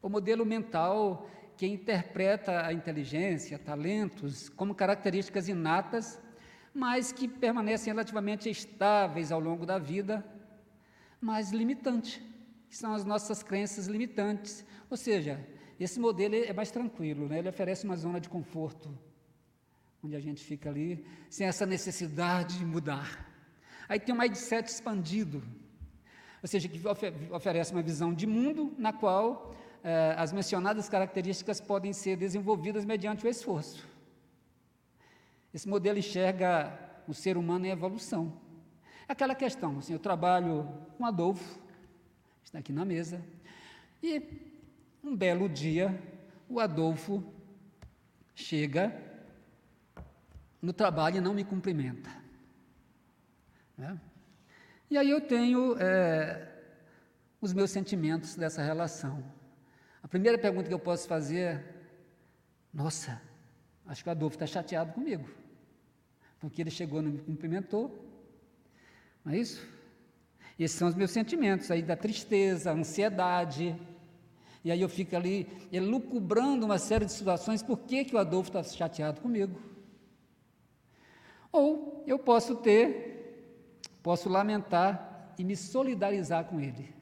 [0.02, 6.22] o modelo mental que interpreta a inteligência, talentos, como características inatas
[6.74, 10.26] mas que permanecem relativamente estáveis ao longo da vida,
[11.22, 12.20] mas limitantes,
[12.68, 14.66] que são as nossas crenças limitantes.
[14.90, 15.40] Ou seja,
[15.84, 17.40] esse modelo é mais tranquilo, né?
[17.40, 18.90] ele oferece uma zona de conforto,
[20.04, 23.30] onde a gente fica ali sem essa necessidade de mudar.
[23.88, 25.44] Aí tem um mindset expandido,
[26.42, 26.82] ou seja, que
[27.32, 33.26] oferece uma visão de mundo na qual eh, as mencionadas características podem ser desenvolvidas mediante
[33.26, 33.88] o esforço.
[35.54, 38.34] Esse modelo enxerga o ser humano em evolução.
[39.08, 40.68] Aquela questão, assim, eu trabalho
[40.98, 41.60] com Adolfo,
[42.44, 43.24] está aqui na mesa,
[44.02, 44.53] e
[45.04, 46.00] um belo dia
[46.48, 47.24] o Adolfo
[48.34, 48.94] chega
[50.62, 52.10] no trabalho e não me cumprimenta.
[53.78, 54.00] Né?
[54.90, 56.52] E aí eu tenho é,
[57.42, 59.24] os meus sentimentos dessa relação.
[60.02, 61.76] A primeira pergunta que eu posso fazer é:
[62.74, 63.22] nossa,
[63.86, 65.44] acho que o Adolfo está chateado comigo
[66.44, 68.06] porque ele chegou e não me cumprimentou.
[69.24, 69.66] Não é isso?
[70.60, 73.74] Esses são os meus sentimentos aí da tristeza, ansiedade.
[74.64, 78.50] E aí eu fico ali elucubrando uma série de situações, por que, que o Adolfo
[78.50, 79.60] está chateado comigo?
[81.52, 86.96] Ou eu posso ter, posso lamentar e me solidarizar com ele.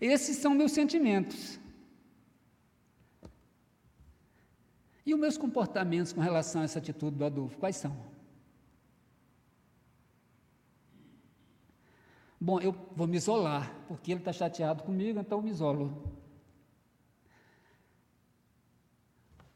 [0.00, 1.58] Esses são meus sentimentos.
[5.04, 7.96] E os meus comportamentos com relação a essa atitude do Adolfo, quais são?
[12.38, 16.19] Bom, eu vou me isolar, porque ele está chateado comigo, então eu me isolo.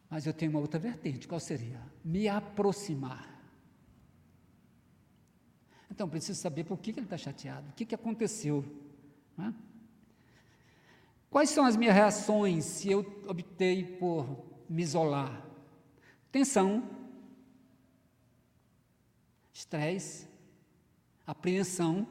[0.08, 1.80] Mas eu tenho uma outra vertente, qual seria?
[2.04, 3.34] Me aproximar.
[5.90, 8.64] Então, preciso saber por que, ele está chateado, o que, que aconteceu.
[11.30, 14.26] Quais são as minhas reações se eu optei por
[14.68, 15.44] me isolar?
[16.30, 16.82] Tensão,
[19.52, 20.28] estresse,
[21.26, 22.06] apreensão,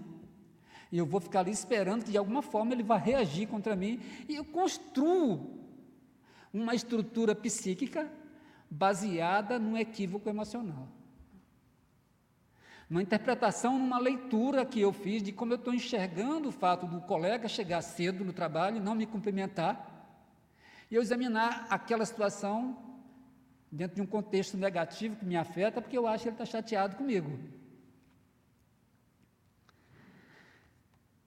[0.91, 3.99] e eu vou ficar ali esperando que de alguma forma ele vá reagir contra mim,
[4.29, 5.62] e eu construo
[6.53, 8.09] uma estrutura psíquica
[8.69, 10.87] baseada num equívoco emocional.
[12.89, 17.01] Uma interpretação, numa leitura que eu fiz de como eu estou enxergando o fato do
[17.01, 19.89] colega chegar cedo no trabalho e não me cumprimentar,
[20.91, 22.77] e eu examinar aquela situação
[23.71, 26.95] dentro de um contexto negativo que me afeta, porque eu acho que ele está chateado
[26.95, 27.39] comigo.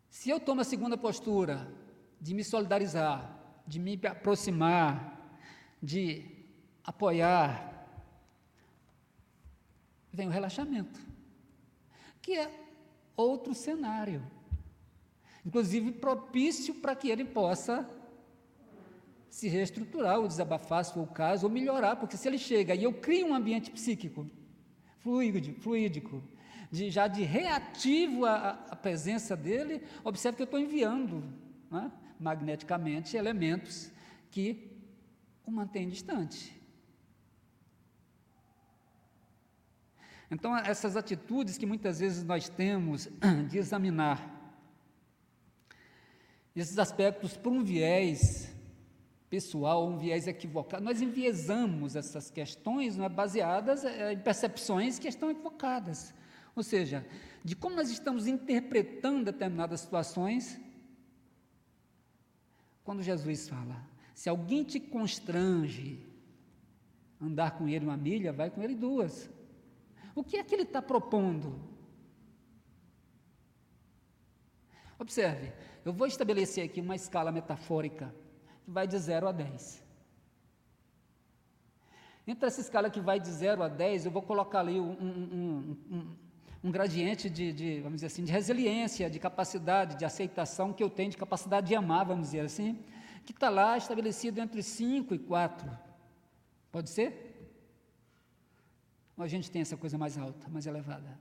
[0.09, 1.68] Se eu tomo a segunda postura
[2.20, 5.16] de me solidarizar, de me aproximar,
[5.83, 6.24] de
[6.85, 7.87] apoiar,
[10.12, 10.99] vem o relaxamento,
[12.22, 12.51] que é
[13.16, 14.22] outro cenário,
[15.45, 17.89] inclusive propício para que ele possa
[19.29, 22.85] se reestruturar, ou desabafar, se for o caso, ou melhorar, porque se ele chega e
[22.85, 24.31] eu crio um ambiente psíquico,
[25.01, 26.22] fluido, fluídico,
[26.70, 31.22] de, já de reativo à, à presença dele, observe que eu estou enviando
[31.70, 33.91] né, magneticamente elementos
[34.31, 34.76] que
[35.47, 36.55] o mantêm distante.
[40.30, 43.09] Então, essas atitudes que muitas vezes nós temos
[43.49, 44.34] de examinar
[46.55, 48.53] esses aspectos por um viés
[49.28, 55.30] pessoal, um viés equivocado, nós enviesamos essas questões é, baseadas é, em percepções que estão
[55.30, 56.14] equivocadas.
[56.55, 57.07] Ou seja,
[57.44, 60.61] de como nós estamos interpretando determinadas situações.
[62.82, 63.84] Quando Jesus fala,
[64.17, 66.03] se alguém te constrange
[67.21, 69.31] andar com ele uma milha, vai com ele duas.
[70.14, 71.61] O que é que ele está propondo?
[74.99, 75.53] Observe,
[75.85, 78.07] eu vou estabelecer aqui uma escala metafórica
[78.64, 79.85] que vai de 0 a 10.
[82.27, 85.77] Entre essa escala que vai de 0 a 10, eu vou colocar ali um, um,
[85.91, 86.17] um,
[86.64, 90.89] um gradiente de, de, vamos dizer assim, de resiliência, de capacidade, de aceitação que eu
[90.89, 92.83] tenho, de capacidade de amar, vamos dizer assim,
[93.27, 95.68] que está lá estabelecido entre 5 e 4.
[96.70, 97.11] Pode ser?
[99.16, 101.18] Ou a gente tem essa coisa mais alta, mais elevada?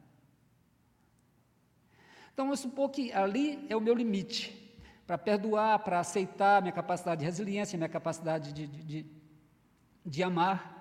[2.31, 4.61] Então, eu supor que ali é o meu limite
[5.07, 9.05] para perdoar, para aceitar minha capacidade de resiliência, minha capacidade de, de, de,
[10.05, 10.73] de amar.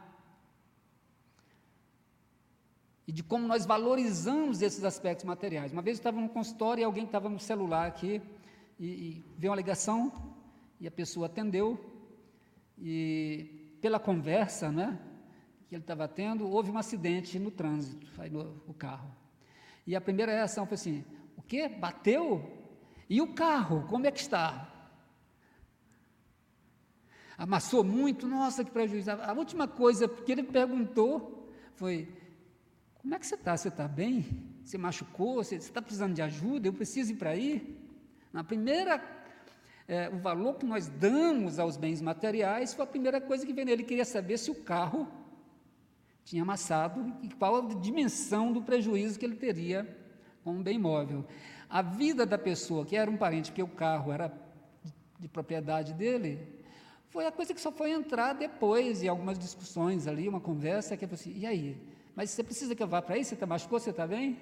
[3.06, 5.72] E de como nós valorizamos esses aspectos materiais.
[5.72, 8.20] Uma vez eu estava no consultório e alguém estava no celular aqui
[8.78, 10.33] e, e veio uma ligação
[10.80, 11.78] e a pessoa atendeu
[12.78, 14.98] e pela conversa, né,
[15.68, 19.14] que ele estava tendo, houve um acidente no trânsito, aí no, carro.
[19.86, 21.04] E a primeira reação foi assim:
[21.36, 21.68] o quê?
[21.68, 22.64] Bateu?
[23.08, 24.70] E o carro, como é que está?
[27.36, 28.26] Amassou muito?
[28.26, 29.10] Nossa, que prejuízo.
[29.10, 32.08] A última coisa que ele perguntou foi:
[32.94, 33.56] Como é que você está?
[33.56, 34.24] Você está bem?
[34.64, 35.36] Você machucou?
[35.36, 36.68] Você está precisando de ajuda?
[36.68, 37.78] Eu preciso ir para aí?
[38.32, 38.98] Na primeira,
[39.86, 43.66] é, o valor que nós damos aos bens materiais foi a primeira coisa que veio
[43.66, 43.82] nele.
[43.82, 45.08] Ele queria saber se o carro
[46.24, 49.86] tinha amassado e qual a dimensão do prejuízo que ele teria
[50.42, 51.26] com um bem móvel
[51.74, 54.32] a vida da pessoa, que era um parente, porque o carro era
[55.18, 56.62] de propriedade dele,
[57.08, 61.04] foi a coisa que só foi entrar depois, em algumas discussões ali, uma conversa, que
[61.04, 61.76] é assim, e aí?
[62.14, 63.24] Mas você precisa que eu vá para aí?
[63.24, 63.80] Você está machucou?
[63.80, 64.38] Você está bem?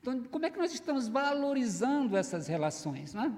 [0.00, 3.32] Então, como é que nós estamos valorizando essas relações, não é?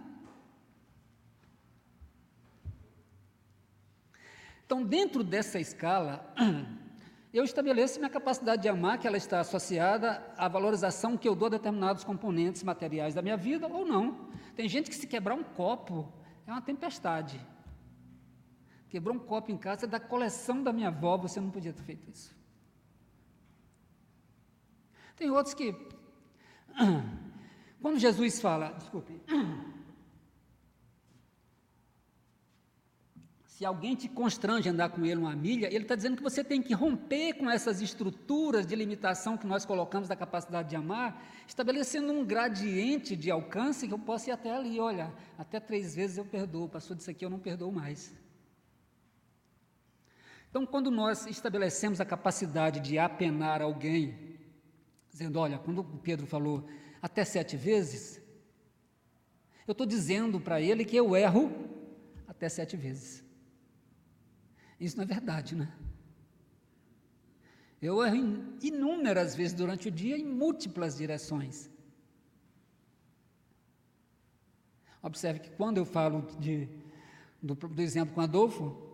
[4.66, 6.34] Então, dentro dessa escala,
[7.32, 11.46] eu estabeleço minha capacidade de amar, que ela está associada à valorização que eu dou
[11.46, 14.28] a determinados componentes materiais da minha vida ou não.
[14.56, 16.12] Tem gente que se quebrar um copo
[16.44, 17.40] é uma tempestade.
[18.88, 21.82] Quebrou um copo em casa é da coleção da minha avó, você não podia ter
[21.82, 22.36] feito isso.
[25.16, 25.72] Tem outros que,
[27.80, 29.22] quando Jesus fala, desculpe,
[33.56, 36.44] Se alguém te constrange a andar com ele uma milha, ele está dizendo que você
[36.44, 41.26] tem que romper com essas estruturas de limitação que nós colocamos da capacidade de amar,
[41.48, 44.78] estabelecendo um gradiente de alcance que eu possa ir até ali.
[44.78, 48.14] Olha, até três vezes eu perdoo, passou disso aqui eu não perdoo mais.
[50.50, 54.38] Então, quando nós estabelecemos a capacidade de apenar alguém,
[55.10, 56.68] dizendo, olha, quando o Pedro falou
[57.00, 58.20] até sete vezes,
[59.66, 61.50] eu estou dizendo para ele que eu erro
[62.28, 63.24] até sete vezes.
[64.78, 65.72] Isso não é verdade, né?
[67.80, 71.70] Eu erro inúmeras vezes durante o dia em múltiplas direções.
[75.02, 76.68] Observe que quando eu falo de,
[77.40, 78.86] do, do exemplo com Adolfo,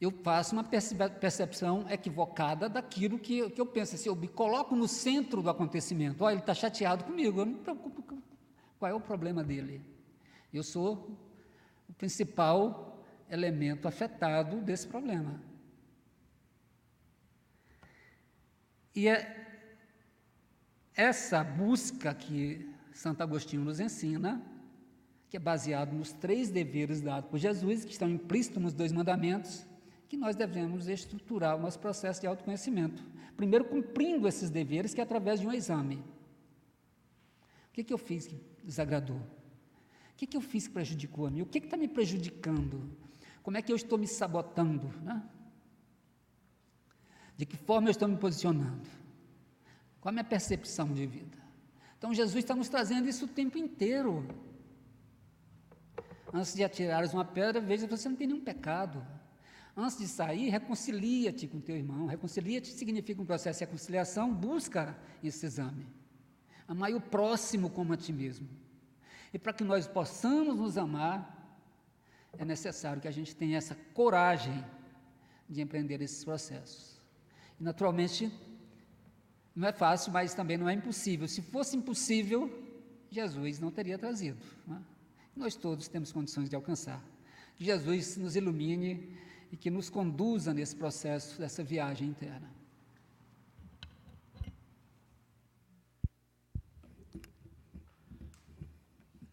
[0.00, 3.94] eu faço uma percepção equivocada daquilo que, que eu penso.
[3.94, 7.52] Assim, eu me coloco no centro do acontecimento, olha, ele está chateado comigo, eu não
[7.52, 8.02] me preocupo.
[8.78, 9.80] Qual é o problema dele?
[10.52, 11.16] Eu sou
[11.88, 12.93] o principal
[13.34, 15.40] elemento afetado desse problema.
[18.94, 19.44] E é
[20.94, 24.40] essa busca que Santo Agostinho nos ensina,
[25.28, 29.66] que é baseado nos três deveres dados por Jesus, que estão implícitos nos dois mandamentos,
[30.08, 33.02] que nós devemos estruturar o nosso processo de autoconhecimento.
[33.36, 35.96] Primeiro, cumprindo esses deveres, que é através de um exame.
[35.96, 39.16] O que, que eu fiz que desagradou?
[39.16, 41.42] O que, que eu fiz que prejudicou a mim?
[41.42, 42.88] O que está me prejudicando?
[43.44, 44.88] Como é que eu estou me sabotando?
[45.02, 45.22] Né?
[47.36, 48.88] De que forma eu estou me posicionando?
[50.00, 51.36] Qual a minha percepção de vida?
[51.98, 54.26] Então Jesus está nos trazendo isso o tempo inteiro.
[56.32, 59.06] Antes de atirares uma pedra, veja se você não tem nenhum pecado.
[59.76, 62.06] Antes de sair, reconcilia-te com teu irmão.
[62.06, 65.86] Reconcilia-te significa um processo de reconciliação, busca esse exame.
[66.66, 68.48] Amai o próximo como a ti mesmo.
[69.34, 71.43] E para que nós possamos nos amar,
[72.38, 74.64] é necessário que a gente tenha essa coragem
[75.48, 77.00] de empreender esses processos.
[77.60, 78.32] E, naturalmente,
[79.54, 81.28] não é fácil, mas também não é impossível.
[81.28, 82.50] Se fosse impossível,
[83.10, 84.38] Jesus não teria trazido.
[84.66, 84.80] Não é?
[85.36, 87.02] Nós todos temos condições de alcançar.
[87.58, 89.16] Jesus nos ilumine
[89.50, 92.50] e que nos conduza nesse processo, dessa viagem interna.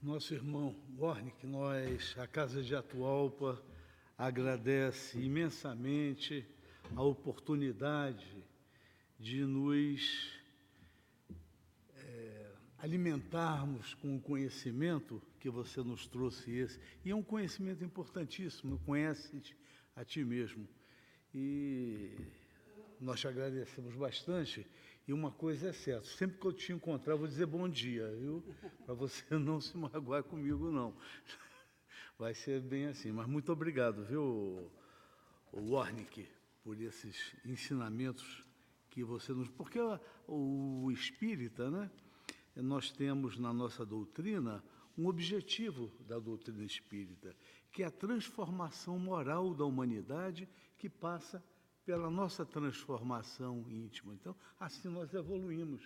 [0.01, 3.61] Nosso irmão Warnick, nós, a Casa de Atualpa,
[4.17, 6.43] agradece imensamente
[6.95, 8.43] a oportunidade
[9.19, 10.33] de nos
[11.95, 16.79] é, alimentarmos com o conhecimento que você nos trouxe esse.
[17.05, 19.55] E é um conhecimento importantíssimo, conhece
[19.95, 20.67] a ti mesmo.
[21.31, 22.17] E
[22.99, 24.65] nós te agradecemos bastante.
[25.11, 28.07] E uma coisa é certa, sempre que eu te encontrar, eu vou dizer bom dia,
[28.15, 28.41] viu?
[28.85, 30.95] Para você não se magoar comigo, não.
[32.17, 33.11] Vai ser bem assim.
[33.11, 34.71] Mas muito obrigado, viu,
[35.51, 36.25] Warnick,
[36.63, 38.41] por esses ensinamentos
[38.89, 39.49] que você nos.
[39.49, 39.79] Porque
[40.25, 41.91] o espírita, né?
[42.55, 44.63] Nós temos na nossa doutrina
[44.97, 47.35] um objetivo da doutrina espírita,
[47.69, 50.47] que é a transformação moral da humanidade
[50.77, 51.43] que passa
[51.85, 54.13] pela nossa transformação íntima.
[54.13, 55.83] Então, assim nós evoluímos.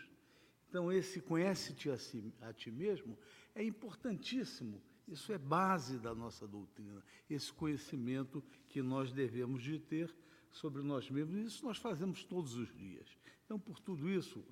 [0.70, 3.18] Então, esse conhece-te a, si, a ti mesmo
[3.54, 4.82] é importantíssimo.
[5.08, 10.14] Isso é base da nossa doutrina, esse conhecimento que nós devemos de ter
[10.52, 11.54] sobre nós mesmos.
[11.54, 13.08] Isso nós fazemos todos os dias.
[13.46, 14.44] Então, por tudo isso,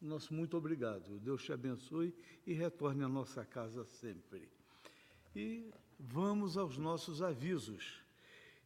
[0.00, 1.18] nosso muito obrigado.
[1.20, 2.14] Deus te abençoe
[2.46, 4.50] e retorne à nossa casa sempre.
[5.34, 8.04] E vamos aos nossos avisos.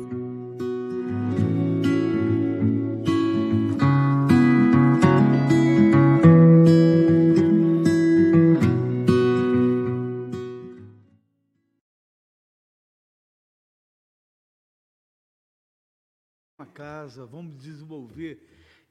[17.13, 18.41] Casa, vamos desenvolver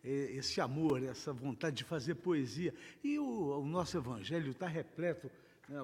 [0.03, 2.73] eh, esse amor, essa vontade de fazer poesia.
[3.03, 5.31] E o, o nosso evangelho está repleto
[5.67, 5.79] né,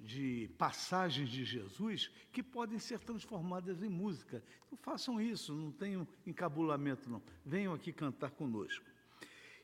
[0.00, 4.42] de passagens de Jesus que podem ser transformadas em música.
[4.66, 7.22] Então façam isso, não tenham encabulamento não.
[7.44, 8.84] Venham aqui cantar conosco.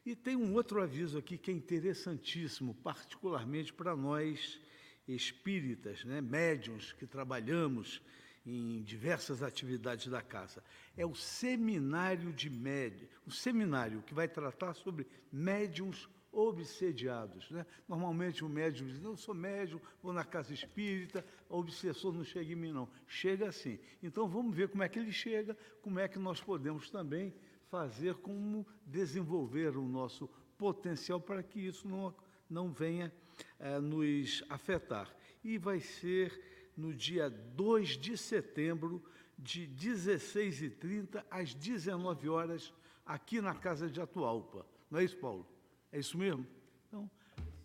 [0.05, 4.61] E tem um outro aviso aqui que é interessantíssimo, particularmente para nós
[5.07, 8.03] espíritas, né, médiums que trabalhamos
[8.49, 10.65] em diversas atividades da casa.
[10.97, 17.51] É o seminário de médium, o seminário que vai tratar sobre médiums obsediados.
[17.51, 17.67] Né?
[17.87, 22.25] Normalmente o médium diz, não, eu sou médium, vou na casa espírita, o obsessor não
[22.25, 22.89] chega em mim, não.
[23.07, 23.79] Chega assim.
[24.03, 27.35] Então vamos ver como é que ele chega, como é que nós podemos também
[27.69, 32.15] fazer como desenvolver o nosso potencial para que isso não,
[32.49, 33.13] não venha
[33.59, 35.15] eh, nos afetar.
[35.45, 39.03] E vai ser no dia 2 de setembro,
[39.37, 42.73] de 16h30 às 19 horas,
[43.05, 44.65] aqui na Casa de Atualpa.
[44.89, 45.45] Não é isso, Paulo?
[45.91, 46.47] É isso mesmo?
[46.87, 47.11] Então,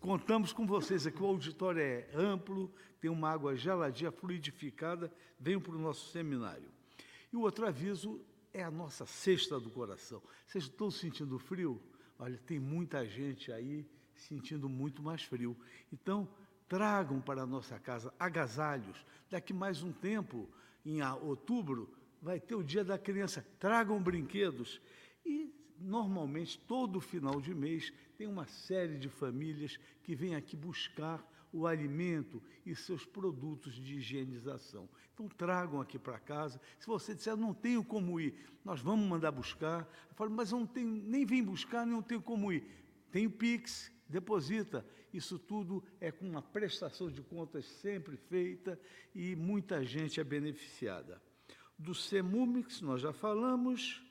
[0.00, 1.22] contamos com vocês aqui.
[1.22, 5.12] O auditório é amplo, tem uma água geladinha, fluidificada.
[5.38, 6.68] Venham para o nosso seminário.
[7.32, 8.20] E o outro aviso
[8.52, 10.20] é a nossa cesta do coração.
[10.44, 11.80] Vocês estão sentindo frio?
[12.18, 13.86] Olha, tem muita gente aí
[14.16, 15.56] sentindo muito mais frio.
[15.92, 16.28] Então,
[16.68, 19.04] tragam para a nossa casa agasalhos.
[19.30, 20.48] Daqui mais um tempo,
[20.84, 23.46] em outubro, vai ter o Dia da Criança.
[23.58, 24.80] Tragam brinquedos.
[25.24, 31.24] E, normalmente, todo final de mês, tem uma série de famílias que vêm aqui buscar
[31.54, 34.88] o alimento e seus produtos de higienização.
[35.12, 36.60] Então tragam aqui para casa.
[36.80, 38.34] Se você disser, não tenho como ir,
[38.64, 39.88] nós vamos mandar buscar.
[40.08, 42.66] Eu falo, mas eu não tenho, nem vim buscar, nem tenho como ir.
[43.12, 44.84] Tem o Pix, deposita.
[45.14, 48.76] Isso tudo é com uma prestação de contas sempre feita
[49.14, 51.22] e muita gente é beneficiada.
[51.78, 54.02] Do CEMUMIX nós já falamos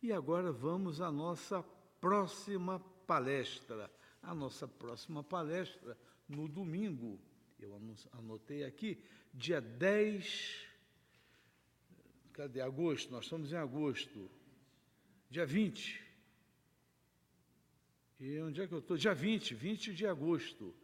[0.00, 1.60] e agora vamos à nossa
[2.00, 3.90] próxima palestra.
[4.22, 5.98] A nossa próxima palestra
[6.28, 7.20] no domingo,
[7.58, 7.74] eu
[8.12, 9.02] anotei aqui,
[9.34, 10.68] dia 10.
[12.32, 12.60] Cadê?
[12.60, 14.30] Agosto, nós estamos em agosto.
[15.28, 16.03] Dia 20.
[18.26, 18.96] E onde é que eu estou?
[18.96, 20.74] Dia 20, 20 de agosto.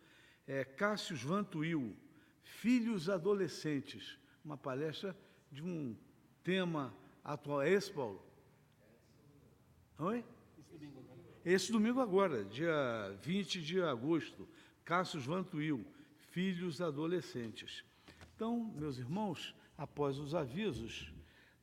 [0.47, 1.97] É, Cássius Vantuil,
[2.43, 4.19] Filhos Adolescentes.
[4.45, 5.17] Uma palestra
[5.51, 5.97] de um
[6.45, 7.63] tema atual.
[7.63, 8.23] É esse, Paulo?
[10.01, 10.23] Oi?
[11.43, 14.47] Esse domingo agora, dia 20 de agosto.
[14.85, 15.83] Cassius Vantuil,
[16.33, 17.83] filhos adolescentes.
[18.37, 21.11] Então, meus irmãos, após os avisos,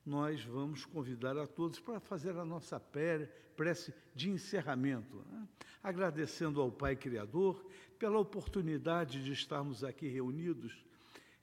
[0.08, 5.46] nós vamos convidar a todos para fazer a nossa prece de encerramento, né?
[5.82, 7.64] agradecendo ao Pai Criador
[7.98, 10.82] pela oportunidade de estarmos aqui reunidos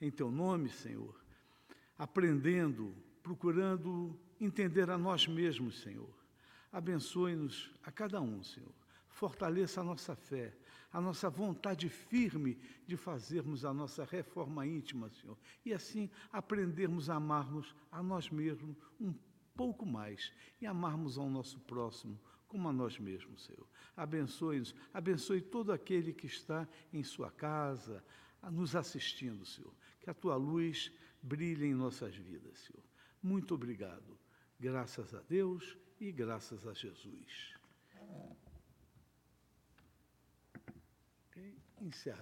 [0.02, 1.16] em Teu nome, Senhor,
[1.98, 6.10] aprendendo, procurando entender a nós mesmos, Senhor.
[6.72, 8.74] Abençoe-nos a cada um, Senhor.
[9.08, 10.54] Fortaleça a nossa fé,
[10.96, 17.16] a nossa vontade firme de fazermos a nossa reforma íntima, Senhor, e assim aprendermos a
[17.16, 19.14] amarmos a nós mesmos um
[19.58, 20.32] pouco mais
[20.62, 22.18] e amarmos ao nosso próximo
[22.48, 23.68] como a nós mesmos, Senhor.
[23.98, 28.02] Abençoe-nos, abençoe todo aquele que está em sua casa,
[28.50, 29.74] nos assistindo, Senhor.
[30.00, 32.84] Que a tua luz brilhe em nossas vidas, Senhor.
[33.22, 34.18] Muito obrigado.
[34.58, 37.54] Graças a Deus e graças a Jesus.
[41.82, 42.14] Encerra